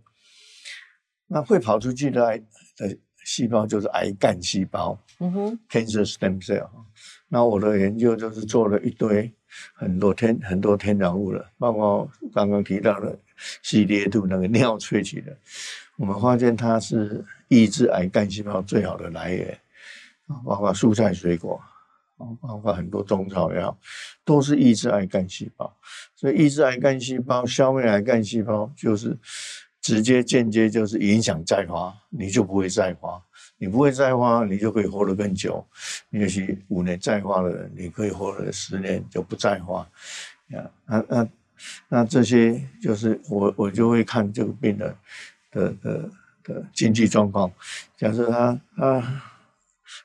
[1.28, 2.40] 那会跑出去的癌
[2.76, 2.98] 的
[3.30, 6.68] 细胞就是癌干细胞，嗯哼，cancer stem cell。
[7.28, 9.32] 那我的研究就是做了一堆
[9.76, 13.16] 很多天很多天然物了，包括刚刚提到的
[13.64, 15.38] CD2 那个尿萃取的，
[15.98, 19.56] 我们发现它是抑制癌干细胞最好的来源，
[20.44, 21.62] 包括蔬菜水果。
[22.42, 23.78] 包括很多中草药，
[24.26, 25.74] 都是抑制癌干细胞，
[26.18, 29.18] 所以抑制癌干细胞、消灭癌干细胞，就是
[29.90, 33.20] 直接、间接就是影响再发，你就不会再发，
[33.58, 35.66] 你不会再发，你就可以活得更久。
[36.12, 39.80] 也许五年再发的人，你可以活了十年就不再发。
[39.80, 41.30] 啊，那那
[41.88, 44.96] 那这些就是我我就会看这个病人
[45.52, 46.10] 的的
[46.44, 47.52] 的经济状况，
[47.98, 49.22] 假设他他。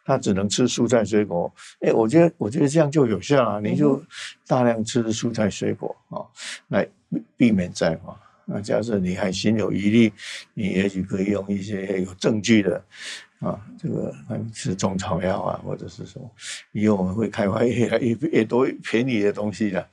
[0.07, 3.61] 他只能吃蔬菜水果，哎，我觉得我觉得这样就有效了。
[3.61, 4.03] 你就
[4.47, 6.25] 大量吃蔬菜水果啊，
[6.69, 6.89] 来
[7.37, 8.19] 避免再发。
[8.47, 10.13] 那假设你还心有余力，
[10.55, 12.83] 你也许可以用一些有证据的
[13.41, 14.15] 啊，这个
[14.53, 16.31] 吃中草药啊，或者是什么。
[16.73, 19.89] 以后我们会开发越来越越多便宜的东西的，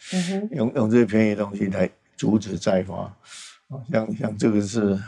[0.52, 2.96] 用用这些便宜的东西来阻止再发。
[3.68, 5.00] 啊，像像这个是。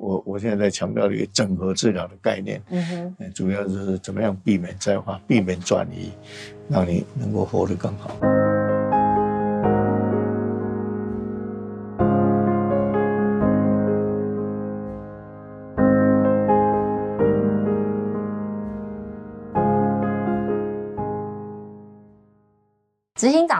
[0.00, 6.10] 我我现在在强调的一个整合治疗的概念，嗯哼，主要就是怎么样避免再发，避免转移，
[6.68, 8.16] 让你能够活得更好。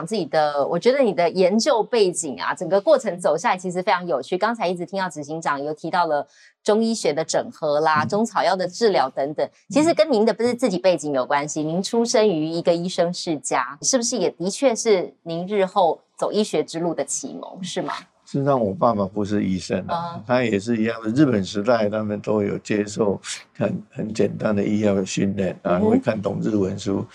[0.09, 4.35] 自己的，我觉得你的研究背景啊，整个过程走下来其实非常有趣。
[4.35, 6.27] 刚才一直听到执行长有提到了
[6.63, 11.61] 中医学的整合啦，中草药的治疗等等，其实跟您的不是自己背景有关系。
[11.61, 17.93] 您出生于一个医生世家，是不是也的确是您日后走医学之路的启蒙，是吗？
[18.25, 21.09] 事实上，我爸爸不是医生啊，他也是一样的。
[21.09, 23.21] 日本时代，他们都有接受
[23.55, 27.05] 很很简单的医药训练啊，会看懂日文书。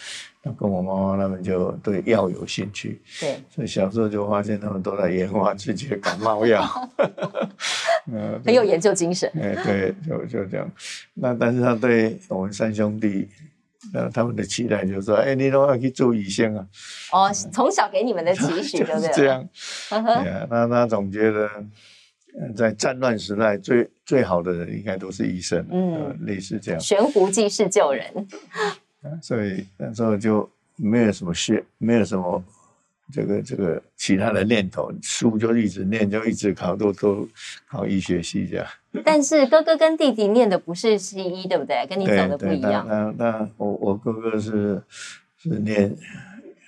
[0.44, 6.62] 那跟我妈妈他们就对药有兴趣，对，所以小时候就发现他们都在研发自己的感冒药，
[8.12, 9.30] 嗯， 很有研究精神。
[9.40, 10.70] 哎，对，就就这样。
[11.14, 13.26] 那但是他对我们三兄弟，
[13.94, 16.66] 呃，他们的期待就是说，哎，你都要去做医生啊。
[17.12, 19.10] 哦，从小给你们的期许 对不对？
[19.14, 19.48] 这样，
[20.50, 21.48] 那他总觉得，
[22.54, 26.78] 在战乱时代，最最好的人应该都是医生，嗯，类似这样。
[26.78, 28.28] 悬壶济世救人。
[29.22, 32.42] 所以那时候就没有什么学，没有什么
[33.12, 37.28] 这个这个其他的念头，书就一直念，就一直考，都都
[37.68, 38.66] 考医学系这样。
[39.04, 41.86] 但是哥哥跟弟弟念的不是西医，对不对？
[41.88, 42.86] 跟你走的不一样。
[42.88, 44.82] 那那我我哥哥是
[45.36, 45.94] 是念，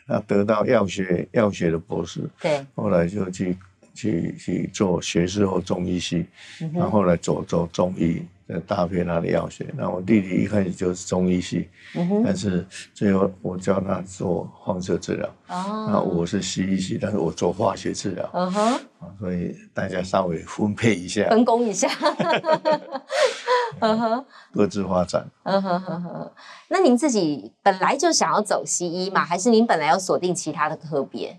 [0.07, 3.57] 他得到药学药学的博士，对，后来就去
[3.94, 6.27] 去去做学士后中医系，
[6.75, 8.22] 然后后来走走中医。
[8.49, 11.69] 在搭配他的药学，那我弟弟一开始就是中医系，
[12.25, 15.89] 但是最后我教他做放射治疗，哦。
[15.91, 18.81] 那我是西医系，但是我做化学治疗，嗯哼，
[19.19, 21.89] 所以大家稍微分配一下，分工一下，
[23.81, 26.33] 嗯哼， 各自发展，嗯哼哼哼。
[26.69, 31.37] 那您自己本来就想要走西医嘛，还是您本来要锁定其他的科别？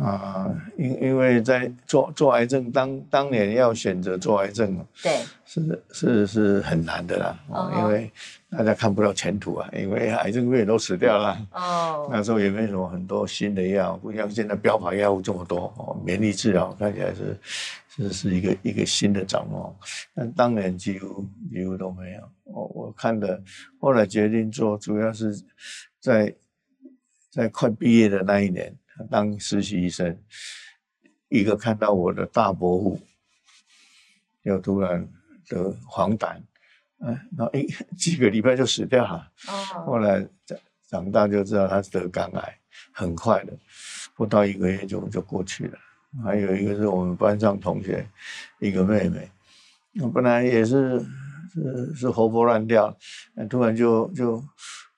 [0.00, 8.12] 啊，因因为在做做癌症当当年要选择做癌症，对，是是是很难的啦，哦因为
[8.50, 17.38] 大家看不到前途啊，因为癌症病人都死掉了，哦，那时候也没什么很多新的药，不像现在标靶药物这么多，哦，免疫治疗看起来是
[17.88, 19.74] 是是一个一个新的展望，
[20.14, 23.42] 但当年几乎几乎都没有，我我看的，
[23.80, 25.34] 后来决定做，主要是
[25.98, 26.32] 在
[27.30, 28.72] 在快毕业的那一年。
[29.10, 30.18] 当实习医生，
[31.28, 33.00] 一个看到我的大伯父，
[34.42, 35.06] 又突然
[35.48, 36.36] 得黄疸，
[37.00, 39.30] 嗯，然后一几个礼拜就死掉了。
[39.48, 39.84] 哦。
[39.84, 40.58] 后来长
[40.88, 42.58] 长大就知道他得肝癌，
[42.92, 43.52] 很快的，
[44.14, 45.78] 不到一个月就就过去了。
[46.24, 48.08] 还有一个是我们班上同学，
[48.58, 49.30] 一个妹妹，
[50.00, 50.98] 我本来也是
[51.52, 52.96] 是是活泼乱跳，
[53.50, 54.42] 突然就就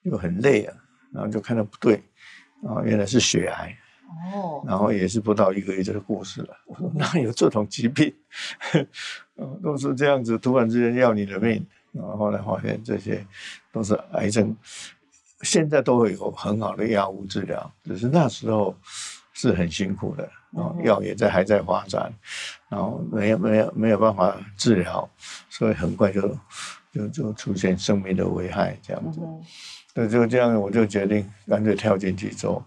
[0.05, 0.77] 就很累啊，
[1.13, 1.97] 然后就看到不对，
[2.63, 3.77] 啊，原来是血癌。
[4.33, 6.57] 哦，然后也是不到一个月就过世了。
[6.67, 8.13] 我 说哪有这种疾病？
[9.63, 11.65] 都是这样子，突然之间要你的命。
[11.93, 13.27] 然后后来发现这些
[13.73, 14.57] 都是癌症，
[15.43, 18.77] 现在都会有很好的药物治疗，只是那时候
[19.33, 20.31] 是很辛苦的。
[20.53, 22.13] 哦，药也在还在发展，
[22.69, 25.09] 然后没有没有没有办法治疗，
[25.49, 26.39] 所以很快就
[26.93, 29.21] 就就出现生命的危害这样子。
[29.95, 32.65] 那就这样，我就决定干脆跳进去做。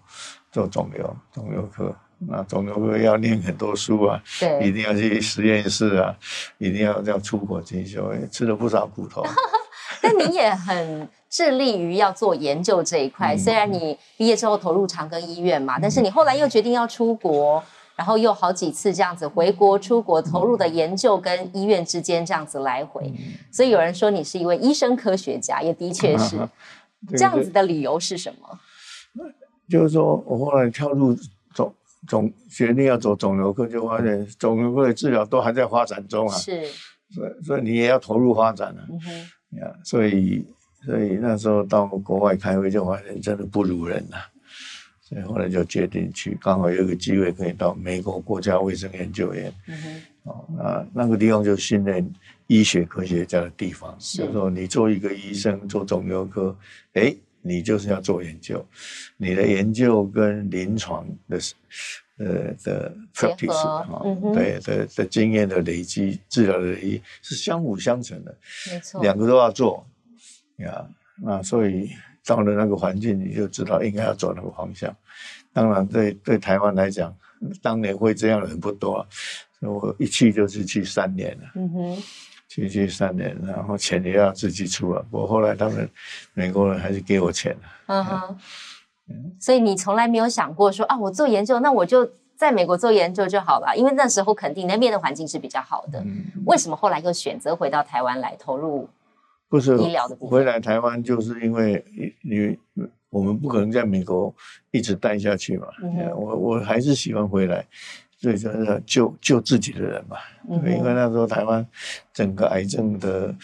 [0.54, 6.16] 做肿瘤肿瘤科，那肿瘤科要念很多书啊，对，一定要去实验室啊，
[6.60, 9.26] 一定要要出国进修，吃了不少苦头。
[10.00, 17.64] 但你也很致力于要做研究这一块，虽然你毕业之后投入长庚医院嘛，但是你后来又决定要出国，
[17.96, 23.12] 然后又好几次这样子回国、出国，投入的研究跟医院之间这样子来回，
[23.52, 26.38] 所以有人说你是一位医生科学家，也的确是
[27.18, 28.60] 这样子的理由是什么？
[29.74, 31.18] 就是说，我后来跳入
[31.52, 31.74] 肿
[32.08, 36.38] 肿，决定要走肿瘤科，就发现肿瘤科的治疗都还在发展中啊。
[36.38, 36.64] 是，
[37.10, 38.86] 所以所以你也要投入发展啊。
[38.88, 40.46] 嗯哼，呀，所以
[40.86, 44.18] 所以那时候到国外开会，就发现真的不如人呐。
[45.02, 49.52] 所以后来就决定去，刚好有一个机会可以到美国国家卫生研究院。
[49.68, 52.08] 嗯哼，哦，那那个地方就训练
[52.46, 53.96] 医学科学家的地方。
[54.00, 56.56] 是，说你做一个医生做肿瘤科，
[56.94, 57.16] 哎。
[57.44, 58.66] 你就是要做研究，
[59.18, 61.38] 你的研究跟临床的，
[62.18, 63.86] 呃的 practice 啊，
[64.34, 68.36] 对的的经验的累积，治疗的累积是相辅相成的，
[68.72, 69.86] 没错，两个都要做
[70.58, 70.88] 呀。
[71.22, 71.90] 那所以
[72.26, 74.96] 到了那个环境，你就知道应该要走那个方向。
[75.52, 77.16] 当然，对对台湾来讲，
[77.62, 79.06] 当年会这样的人不多，
[79.60, 81.52] 所以我一去就是去三年了。
[81.56, 82.04] 嗯哼。
[82.54, 85.04] 去去三年，然后钱也要自己出啊。
[85.10, 85.90] 我后来他们
[86.36, 88.38] 美国人还是给我钱嗯哼，
[89.40, 96.04] 所以你从来没有想过说啊，我做研究，那我就在美国做研究就好了，因为那时候肯定那边的环境是比较好的。
[96.46, 98.88] 为什么后来又选择回到台湾来投入？
[99.50, 100.38] 不是医疗的部分。
[100.38, 101.84] 回来台湾就是因为
[102.22, 102.56] 你
[103.10, 104.32] 我们不可能在美国
[104.70, 105.68] 一直待下去嘛。
[106.16, 107.66] 我我还是喜欢回来。
[108.24, 110.16] 最主要救救自己的人嘛，
[110.50, 111.68] 因为那时候台湾
[112.14, 113.36] 整个癌症的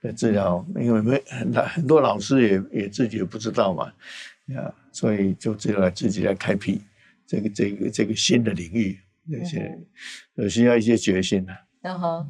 [0.00, 3.92] 的治疗，因为没很很多老师也也自己也不知道嘛，
[4.54, 6.80] 呀，所以就只有来自己来开辟
[7.26, 9.76] 这个这个这个新的领域，那些
[10.36, 11.52] 有需要一些决心的。
[11.80, 12.24] 然后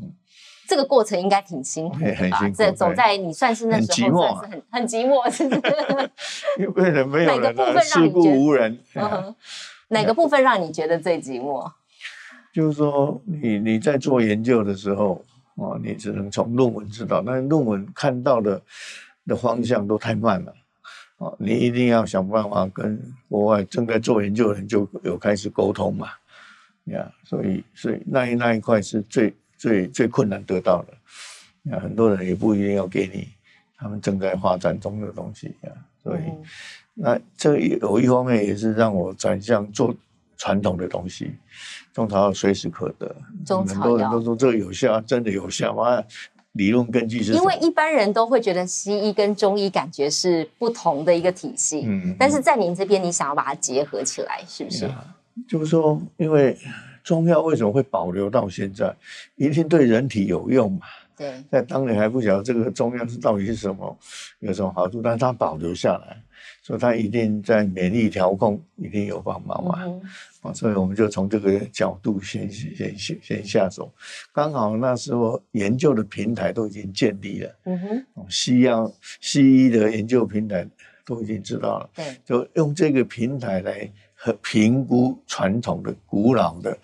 [0.67, 2.49] 这个过程应该挺辛苦的吧？
[2.57, 6.11] 这走在你算是那时候算是很很寂寞，是不是？
[6.59, 8.79] 因为人没有人，事故无人。
[9.91, 11.71] 哪个部分让你觉得最寂寞？
[12.59, 18.61] 就是说，你你在做研究的时候，哦，你只能从论文知道，但论文看到的
[19.29, 20.53] 的方向都太慢了，
[21.19, 26.09] 哦，你一定要想办法跟国外正在做研究的人就有开始沟通嘛，
[26.87, 33.29] 呀，所以所以那一那一块是最最最困难得到的，呀，很多人也不一定要给你
[33.77, 35.71] 他们正在发展中的东西呀，
[36.03, 36.23] 所以
[36.93, 39.95] 那这有一方面也是让我转向做。
[40.41, 41.33] 传统的东西，
[41.99, 43.13] 中草药随时可得。
[43.45, 46.01] 中草药很多人都说这个有效，真的有效吗？
[46.53, 47.33] 理论根据是？
[47.33, 54.89] 因为一般人都会觉得西医跟中医感觉是不同的一个体系，嗯，但是在您这边，你想要把它结合起来，是不是？
[55.49, 56.57] 就是说，因为
[57.03, 58.95] 中药为什么会保留到现在，
[59.35, 60.81] 一定对人体有用嘛？
[61.19, 63.99] 对，在当年还不晓得这个中药是到底是什么，
[64.39, 66.17] 有什么好处，但是它保留下来。
[66.63, 70.01] 所以它一定在免疫调控一定有帮忙嘛，
[70.43, 73.93] 啊，所以我们就从这个角度先先先先下手。
[74.33, 78.91] 刚好那时候研究的平台都已经建立了，嗯哼，西药
[79.21, 80.67] 西医的研究平台
[81.05, 83.91] 都已经知道了，对，就用这个平台来。
[84.21, 86.77] 和评估传统的古老的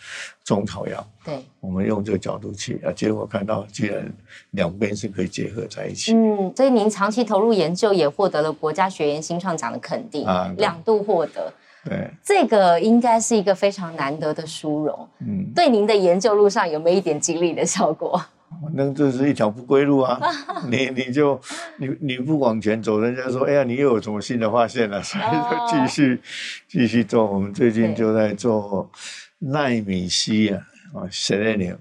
[0.45, 4.09] 中草药，对，我们用这个角度去啊，结果看到居然
[4.53, 6.14] 两边是可以结合在一起。
[6.14, 11.53] 嗯，所以您长期投入研究，也获得了国家学研新创奖的肯定，啊，两度获得。
[11.85, 15.09] 对，这个应该是一个非常难得的殊荣。
[15.18, 18.24] 嗯，对您的研究路上有没有一点激励的效果？
[18.72, 20.20] 那这是一条不归路啊！
[20.68, 21.40] 你你就
[21.78, 25.00] 你你不往前走，人家说哎呀，你又有什么新的发现了？
[25.05, 26.20] 所以就继续
[26.66, 27.24] 继续做。
[27.24, 28.90] 我们最近就在做
[29.38, 31.76] 纳米硒啊啊，selenium，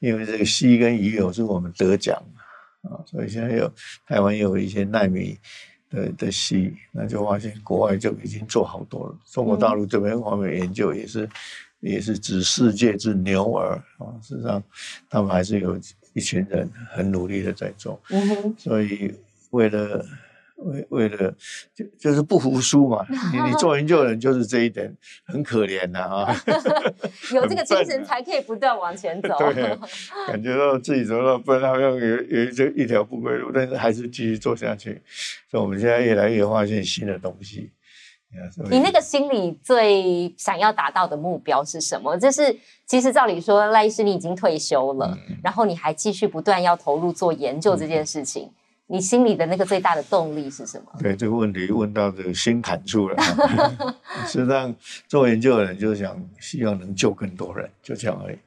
[0.00, 2.20] 因为这个硒跟鱼油是我们得奖
[2.82, 3.70] 啊，所以现在有
[4.06, 5.38] 台湾有一些纳米
[5.90, 9.16] 的的硒，那就发现国外就已经做好多了。
[9.30, 11.28] 中国大陆这边方面研究也是
[11.80, 14.62] 也是指世界之牛耳啊，事实上
[15.08, 15.78] 他们还是有。
[16.14, 18.00] 一群人很努力的在做，
[18.56, 19.12] 所以
[19.50, 20.04] 为了
[20.56, 21.34] 为为了
[21.74, 24.94] 就就是不服输嘛，你你做研究人就是这一点
[25.24, 26.34] 很可怜的啊，
[27.34, 29.36] 有这个精神才可以不断往前走。
[29.52, 29.76] 对，
[30.28, 35.02] 感觉到自己走到不然好像有有这一条不归路，但是还是继续做下去。
[35.50, 37.70] 所以我们现在越来越发现新的东西。
[38.70, 42.16] 你那个心里最想要达到的目标是什么？
[42.16, 42.56] 就是
[42.86, 48.50] 其实照理说，赖医师你已经退休了，然后你还继续不断要投入做研究这件事情，
[48.86, 50.86] 你心里的那个最大的动力是什么？
[50.98, 53.16] 对这个问题问到这个心坎处了。
[54.26, 54.74] 实际上
[55.08, 58.38] 做研究的人就是想希望能救更多人，就这样而已。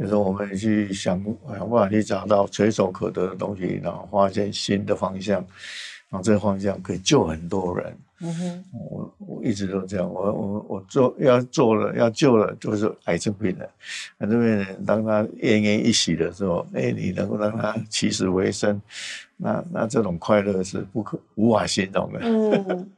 [0.00, 5.38] 就是我们去想想办法去找到垂手可得的东西，然后发现新的方向，
[6.08, 7.94] 然后这个方向可以救很多人。
[8.20, 13.68] 嗯哼，我我一直都这样，我我我做要做了要救了，就是癌症病人，
[14.18, 18.80] 癌症病人当他奄奄一息的时候，哎，你能够让他起死回生，
[19.36, 22.20] 那那这种快乐是不可无法形容的。
[22.22, 22.90] 嗯，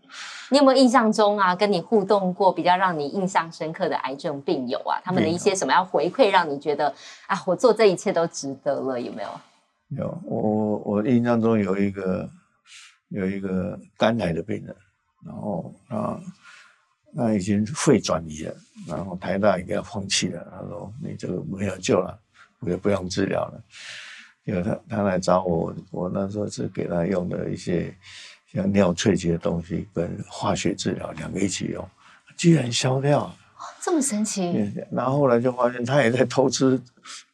[0.50, 6.94] 你有没有印象中啊，跟你互动过比较让你印象深刻的癌症病友啊，他们的一些什么样回馈，让你觉得
[7.26, 9.00] 啊，我做这一切都值得了？
[9.00, 9.28] 有没有？
[9.98, 12.30] 有，我我印象中有一个
[13.08, 14.76] 有一个肝癌的病人。
[15.24, 16.20] 然后啊，
[17.12, 18.54] 那已经肺转移了，
[18.86, 20.46] 然后台大也给他放弃了。
[20.50, 22.18] 他说：“你这个没有救了，
[22.60, 23.62] 我也不用治疗了。”
[24.44, 27.94] 因为他他来找我，我那时候是给他用的一些
[28.52, 31.86] 像尿萃取的东西跟化学治疗两个一起用，
[32.36, 33.34] 居然消掉，
[33.82, 34.72] 这么神奇。
[34.90, 36.80] 然后后来就发现他也在偷吃。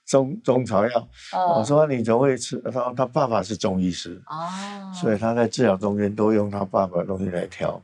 [0.07, 1.09] 中中草药，
[1.57, 2.59] 我说你怎么会吃？
[2.59, 7.81] 他说他爸爸是中医师，哦，所以他在治疗中间都用他爸爸的东西来调，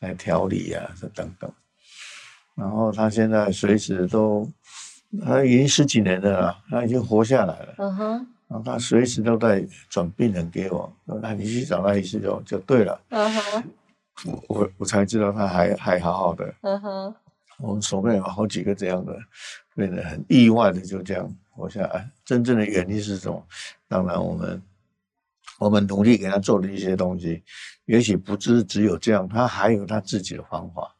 [0.00, 1.50] 来调理啊，这等等。
[2.54, 4.46] 然后他现在随时都，
[5.24, 7.74] 他已经十几年了啦，他已经活下来了。
[7.78, 8.08] 嗯哼，
[8.48, 13.00] 然后他随时都在转病人给我，那你去找那医师就就对了。
[13.08, 13.64] 嗯哼，
[14.48, 16.54] 我我才知道他还还好好的。
[16.60, 17.14] 嗯哼，
[17.58, 19.16] 我们手边有好几个这样的，
[19.74, 21.34] 变得很意外的就这样。
[21.54, 23.46] 活下来，真正的原因是什么？
[23.86, 24.62] 当然，我们
[25.58, 27.42] 我们努力给他做的一些东西，
[27.84, 30.92] 也许不只只有这样，他还有他自己的方法。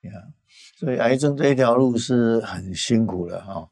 [0.00, 0.32] 你看，
[0.76, 3.68] 所以癌症这一条路是很辛苦的哈，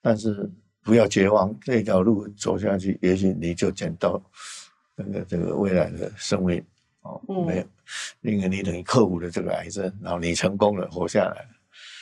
[0.00, 0.50] 但是
[0.82, 4.20] 不要绝望，这一条路走下去，也许你就捡到
[4.96, 6.64] 那个这个未来的生命
[7.02, 7.20] 哦。
[7.46, 7.64] 没有，
[8.22, 11.48] 因为你等于克服了这个癌症，然后你成功了，活下来了。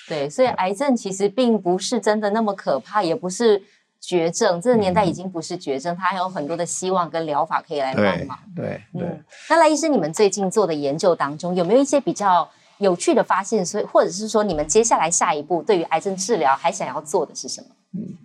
[0.09, 3.63] 对，所以癌症其实并不是真的那么可怕，也不是
[4.01, 4.61] 绝症。
[4.61, 8.39] 这个年代已经不是绝症，它还有很多的希望跟疗法可以来帮忙。
[8.55, 9.21] 对对。
[9.51, 12.49] 那赖医生，你们最近做的研究当中，有没有一些比较
[12.79, 13.67] 有趣的发现？
[13.67, 17.69] 所以，或者是说，你们接下来下一步对于癌症治疗还想要做的是什么？
[17.95, 18.17] 嗯，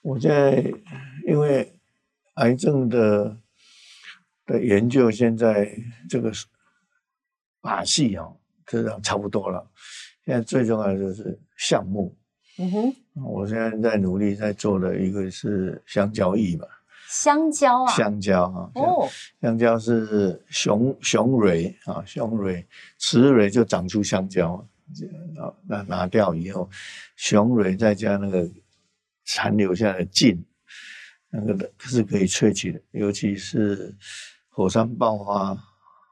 [0.00, 0.64] 我在
[1.28, 1.72] 因为
[2.34, 3.36] 癌症的
[4.46, 5.70] 的研究，现在
[6.10, 6.32] 这个
[7.60, 8.26] 把戏啊，
[8.66, 9.64] 这样差不多了。
[10.24, 12.16] 现在最重要的就是项目。
[12.58, 12.94] 嗯哼，
[13.24, 16.66] 我现在在努力在做的一个是香蕉翼吧。
[17.08, 17.92] 香蕉啊。
[17.92, 18.70] 香蕉啊。
[18.74, 19.08] 哦。
[19.40, 22.66] 香蕉是雄雄蕊啊，雄蕊
[22.98, 24.66] 雌蕊就长出香蕉
[25.34, 26.68] 拿拿拿掉以后，
[27.16, 28.46] 雄蕊再加那个
[29.24, 30.44] 残留下的茎，
[31.30, 33.94] 那个的是可以萃取的，尤其是
[34.50, 35.56] 火山爆发、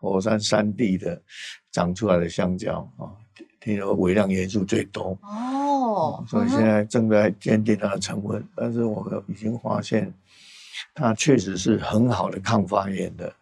[0.01, 1.23] 火山山地的
[1.71, 3.13] 长出来的香蕉啊，
[3.61, 10.13] 听说微量元素最多哦，所以现在正在鉴定它的成分，但是我们已经发现，
[10.95, 13.33] 它确实是很好的抗发炎的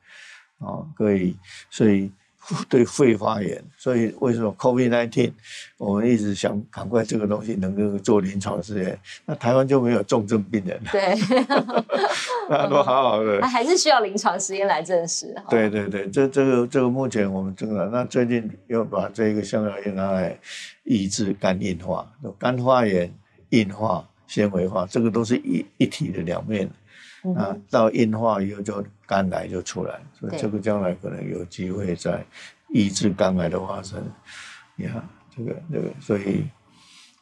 [0.59, 1.37] 啊，可以，
[1.71, 2.13] 所以。
[2.69, 5.33] 对肺发炎，所以为什么 COVID-19
[5.77, 8.99] 我们一直想赶快这个东西能够做临床试验？
[9.27, 11.15] 那台湾就没有重症病人对，
[12.49, 13.47] 那都好好的。
[13.47, 15.35] 还是需要临床实验来证实。
[15.51, 17.85] 对对对，这这个这个目前我们正在。
[17.93, 20.39] 那最近又把这个香料液拿来
[20.85, 23.13] 抑制肝硬化，肝发炎、
[23.51, 26.71] 硬化、纤维化，这个都是一一体的两面。
[27.37, 32.23] 啊，到硬化以后就肝癌就出来，所以这个将来可能有机会在
[32.69, 34.05] 抑制肝癌的发生。
[34.77, 35.03] 你看
[35.35, 36.45] 这个这个，所以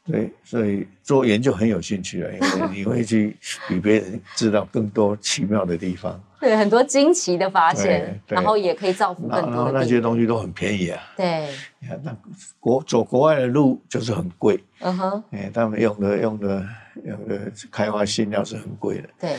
[0.05, 3.37] 对，所以做研究很有兴趣啊，因为 你会去
[3.68, 6.20] 比别人知道更多奇妙的地方。
[6.41, 9.51] 对，很多惊奇的发现，然后也可以造福更多。
[9.51, 11.01] 然后那些东西都很便宜啊。
[11.16, 12.14] 对，你看那
[12.59, 14.62] 国走国外的路就是很贵。
[14.80, 16.66] 嗯哼，哎，他们用的用的。
[17.05, 19.32] 用的开发新料是很贵的，对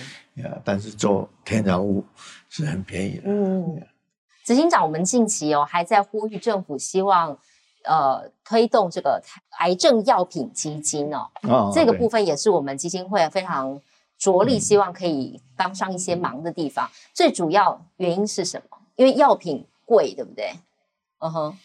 [0.43, 2.05] 呀，但是做天然物
[2.57, 3.23] 是很便宜的。
[3.25, 3.81] 嗯，
[4.43, 7.37] 执行长，我们近期哦还在呼吁政府，希望
[7.83, 9.21] 呃推动这个
[9.59, 13.79] 癌症药品基金哦，这个部分也是我们基金会非常
[14.17, 16.89] 着力，希望可以帮上一些忙的地方。
[17.13, 18.77] 最主要原因是什么？
[18.95, 20.51] 因为药品贵，对不对？
[21.19, 21.57] 嗯哼，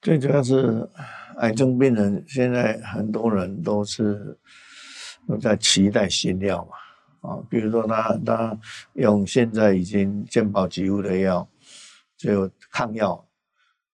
[0.00, 0.88] 最主要是
[1.36, 4.38] 癌症病人现在很多人都是。
[5.28, 6.76] 都在期待新药嘛，
[7.20, 8.58] 啊，比如说他他
[8.94, 11.48] 用现在已经健保给付的药，
[12.16, 13.26] 就抗药，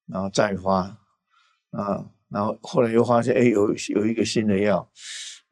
[0.07, 0.97] 然后再发，
[1.71, 4.88] 啊，然后后来又发现，哎，有有一个新的药，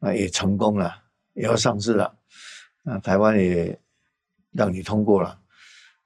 [0.00, 1.02] 啊，也成功了，
[1.34, 2.14] 也要上市了，
[2.84, 3.78] 啊，台湾也
[4.52, 5.38] 让你通过了，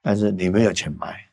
[0.01, 1.25] 但是你没有钱买。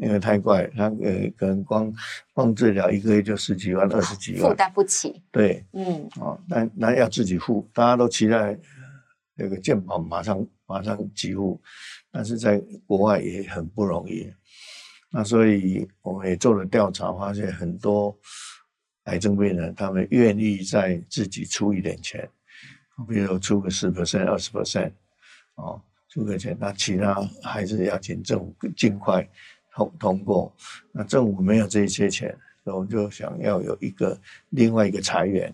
[0.00, 1.92] 因为太贵，他呃可能光
[2.32, 5.20] 光治疗一个月就十几万、二十几万，负担不起。
[5.32, 8.56] 对，嗯，哦，那那要自己付，大家都期待
[9.40, 11.60] 那个鉴宝马上马上给付，
[12.12, 14.30] 但是在国外也很不容易。
[15.10, 18.16] 那所以我们也做了调查，发现很多
[19.04, 22.28] 癌症病人他们愿意再自己出一点钱，
[23.08, 24.92] 比如出个十 percent、二十 percent，
[25.54, 29.26] 哦，出个钱，那其他还是要请政府尽快。
[29.72, 30.52] 通通过，
[30.90, 35.48] 那政府没有这些钱，所以我就想要有一个另外一个财源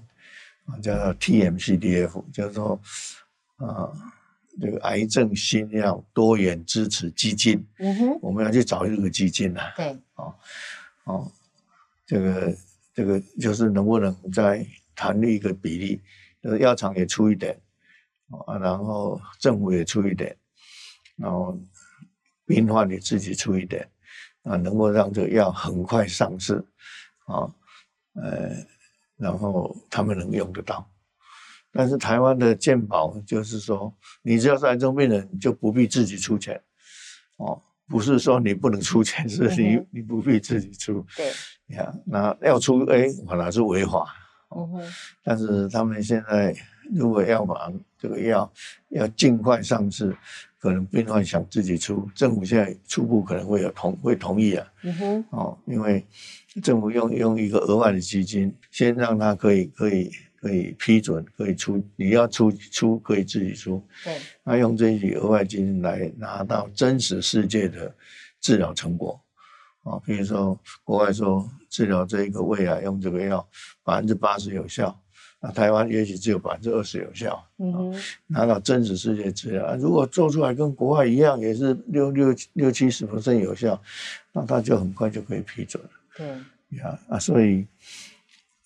[0.64, 2.80] 啊，叫做 TMCDF，叫做
[3.56, 3.92] 啊
[4.60, 7.66] 这个癌症新药多元支持基金。
[7.78, 9.60] 嗯哼，我们要去找这个基金呐。
[9.76, 10.34] 对，哦
[11.04, 11.32] 哦，
[12.06, 12.56] 这个
[12.94, 16.00] 这个就是能不能再谈一个比例，
[16.42, 17.60] 就是药厂也出一点
[18.46, 20.34] 啊，然后政府也出一点，
[21.16, 21.58] 然后
[22.46, 23.88] 病患你自己出一点。
[24.42, 26.64] 啊，能够让这个药很快上市，
[27.24, 27.52] 啊，
[28.14, 28.54] 呃，
[29.16, 30.88] 然后他们能用得到。
[31.76, 36.60] 但是台湾的健保就是说，你只要是癌症病人，就不必自己出钱，
[37.36, 41.04] 哦，不是说你不能出钱，是你你不必自己出。
[41.16, 41.30] 对，
[41.76, 44.06] 呀，那要出，哎，可能是违法。
[44.56, 44.82] 嗯哼。
[45.22, 46.56] 但是他们现在
[46.94, 48.50] 如果要把这个药
[48.88, 50.16] 要尽快上市。
[50.58, 54.66] 可能病患想自己出，政府现在初步可能会有同会同意啊。
[54.82, 55.24] 嗯哼。
[55.30, 56.04] 哦，因为
[56.60, 60.10] 政府用用一个额外的基金，先让他可以可以
[60.46, 63.82] 可以批准可以出，你要出出可以自己出。
[64.04, 64.16] 对。
[64.44, 67.92] 那用这些额外基金来拿到真实世界的
[68.40, 69.20] 治疗成果，
[69.82, 73.46] 啊，比如说国外说治疗这一个胃癌用这个药
[73.82, 74.96] 百分之八十有效。
[75.38, 77.94] 那台湾也许只有百分之二十有效，嗯，
[78.26, 83.06] 拿到真实世界治疗，如果做出来跟国外一样，也是六六六七十
[83.38, 83.80] 有效，
[84.32, 85.90] 那他就很快就可以批准了。
[86.16, 87.66] 对，呀啊，所以，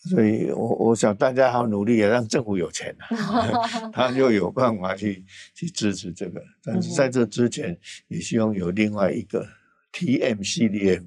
[0.09, 2.97] 所以我我想大家好努力，也让政府有钱
[3.93, 5.25] 他就有办法去
[5.55, 6.43] 去支持这个。
[6.63, 7.79] 但是在这之前，
[8.09, 9.47] 也希望有另外一个。
[9.93, 11.03] TMCDF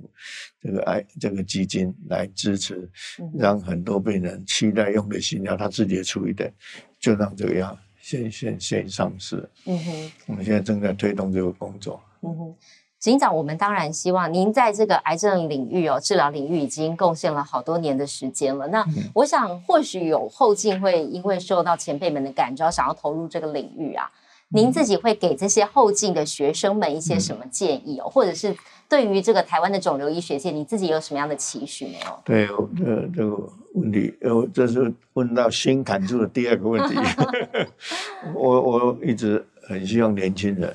[0.62, 2.92] 这个爱这个基金来支持，
[3.34, 6.54] 让很多病人期待用的新药，他自己也出一点，
[7.00, 9.50] 就让这个药先先先上市。
[9.68, 12.04] 嗯哼，我们现在正在推动这个工作。
[12.24, 12.56] 嗯哼，
[13.04, 18.66] 警长，我们当然希望您在这个癌症领域哦，治疗领域已经贡献了好多年的时间了。
[18.68, 24.10] 那我想，或许有后进会因为受到前辈们的感召，想要投入这个领域啊。
[24.48, 28.08] 您自己会给这些后进的学生们一些什么建议哦？
[28.10, 28.56] 或者是
[28.88, 32.20] 对于这个台湾的肿瘤医学界，你自己有什么样的期许没有？
[32.24, 32.48] 对，
[32.78, 33.38] 这这个
[33.74, 36.96] 问题，呃，这是问到心坎处的第二个问题。
[38.34, 40.74] 我我一直很希望年轻人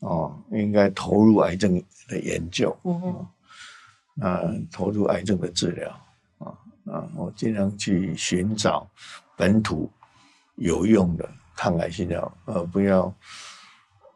[0.00, 3.26] 哦，应该投入癌症的研究，嗯哼，
[4.20, 5.88] 啊，投入癌症的治疗，
[6.38, 6.54] 啊
[6.86, 8.88] 啊，我尽量去寻找
[9.36, 9.90] 本土
[10.56, 13.12] 有用的抗癌新药，呃，不要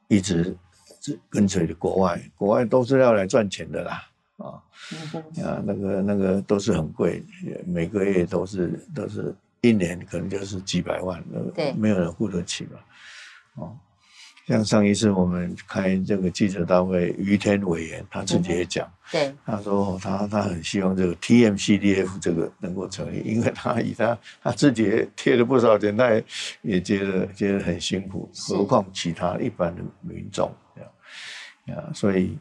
[0.08, 0.56] 一直
[1.28, 4.02] 跟随着国外，国外都是要来赚钱的啦，
[4.36, 4.46] 啊，
[5.44, 7.24] 啊，那个那个都是很贵，
[7.66, 9.34] 每个月都是都是。
[9.64, 11.22] 一年可能就是几百万，
[11.54, 12.80] 对，没有人付得起嘛？
[13.54, 13.78] 哦，
[14.52, 26.24] 像上一次我们开这个记者大会，于天委员他自己也讲，对，他说他他很希望这个 TMCDF 这个能够成立，因为他以他他自己也贴了不少钱，他也
[26.60, 30.54] 也觉得觉得很辛苦，何况其他一般的民众，
[31.68, 32.38] 啊，所以。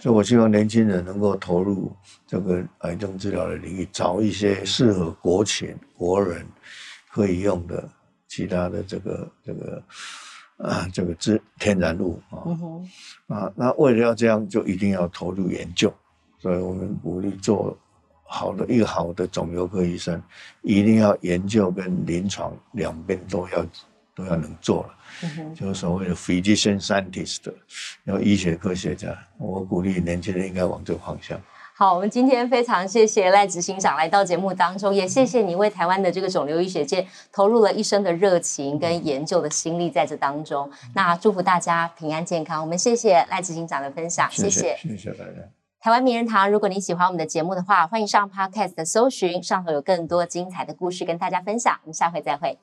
[0.00, 1.96] 所以，我希望年轻人能够投入
[2.26, 6.44] 这个癌症治疗的领域，找一些适合国情、国人
[7.10, 7.88] 可以用的
[8.28, 9.82] 其他的这个这个
[10.58, 13.52] 啊这个治天然物啊啊。
[13.56, 15.92] 那为了要这样，就一定要投入研究。
[16.38, 17.76] 所以我们鼓励做
[18.22, 20.22] 好的一个好的肿瘤科医生，
[20.62, 23.66] 一定要研究跟临床两边都要。
[24.16, 24.94] 都要能做了，
[25.56, 27.52] 就是所谓的 physician scientist，
[28.04, 29.12] 要医学科学家。
[29.38, 31.36] 我鼓励年轻人应该往这个方向。
[31.76, 40.70] 好，我们今天非常谢谢赖执行长来到节目当中，也谢谢你为台湾的这个肿瘤医学界投入了一生的热情跟研究的心力在这当中。
[40.94, 42.62] 那祝福大家平安健康。
[42.62, 45.32] 我们谢谢赖执行长的分享，谢谢，谢谢大家。
[45.80, 51.76] 台湾名人堂，如果你喜欢我们的节目的话，欢迎上 Podcast 的搜寻，上头有更多精彩的故事跟大家分享。
[51.82, 52.56] 我们下回再会。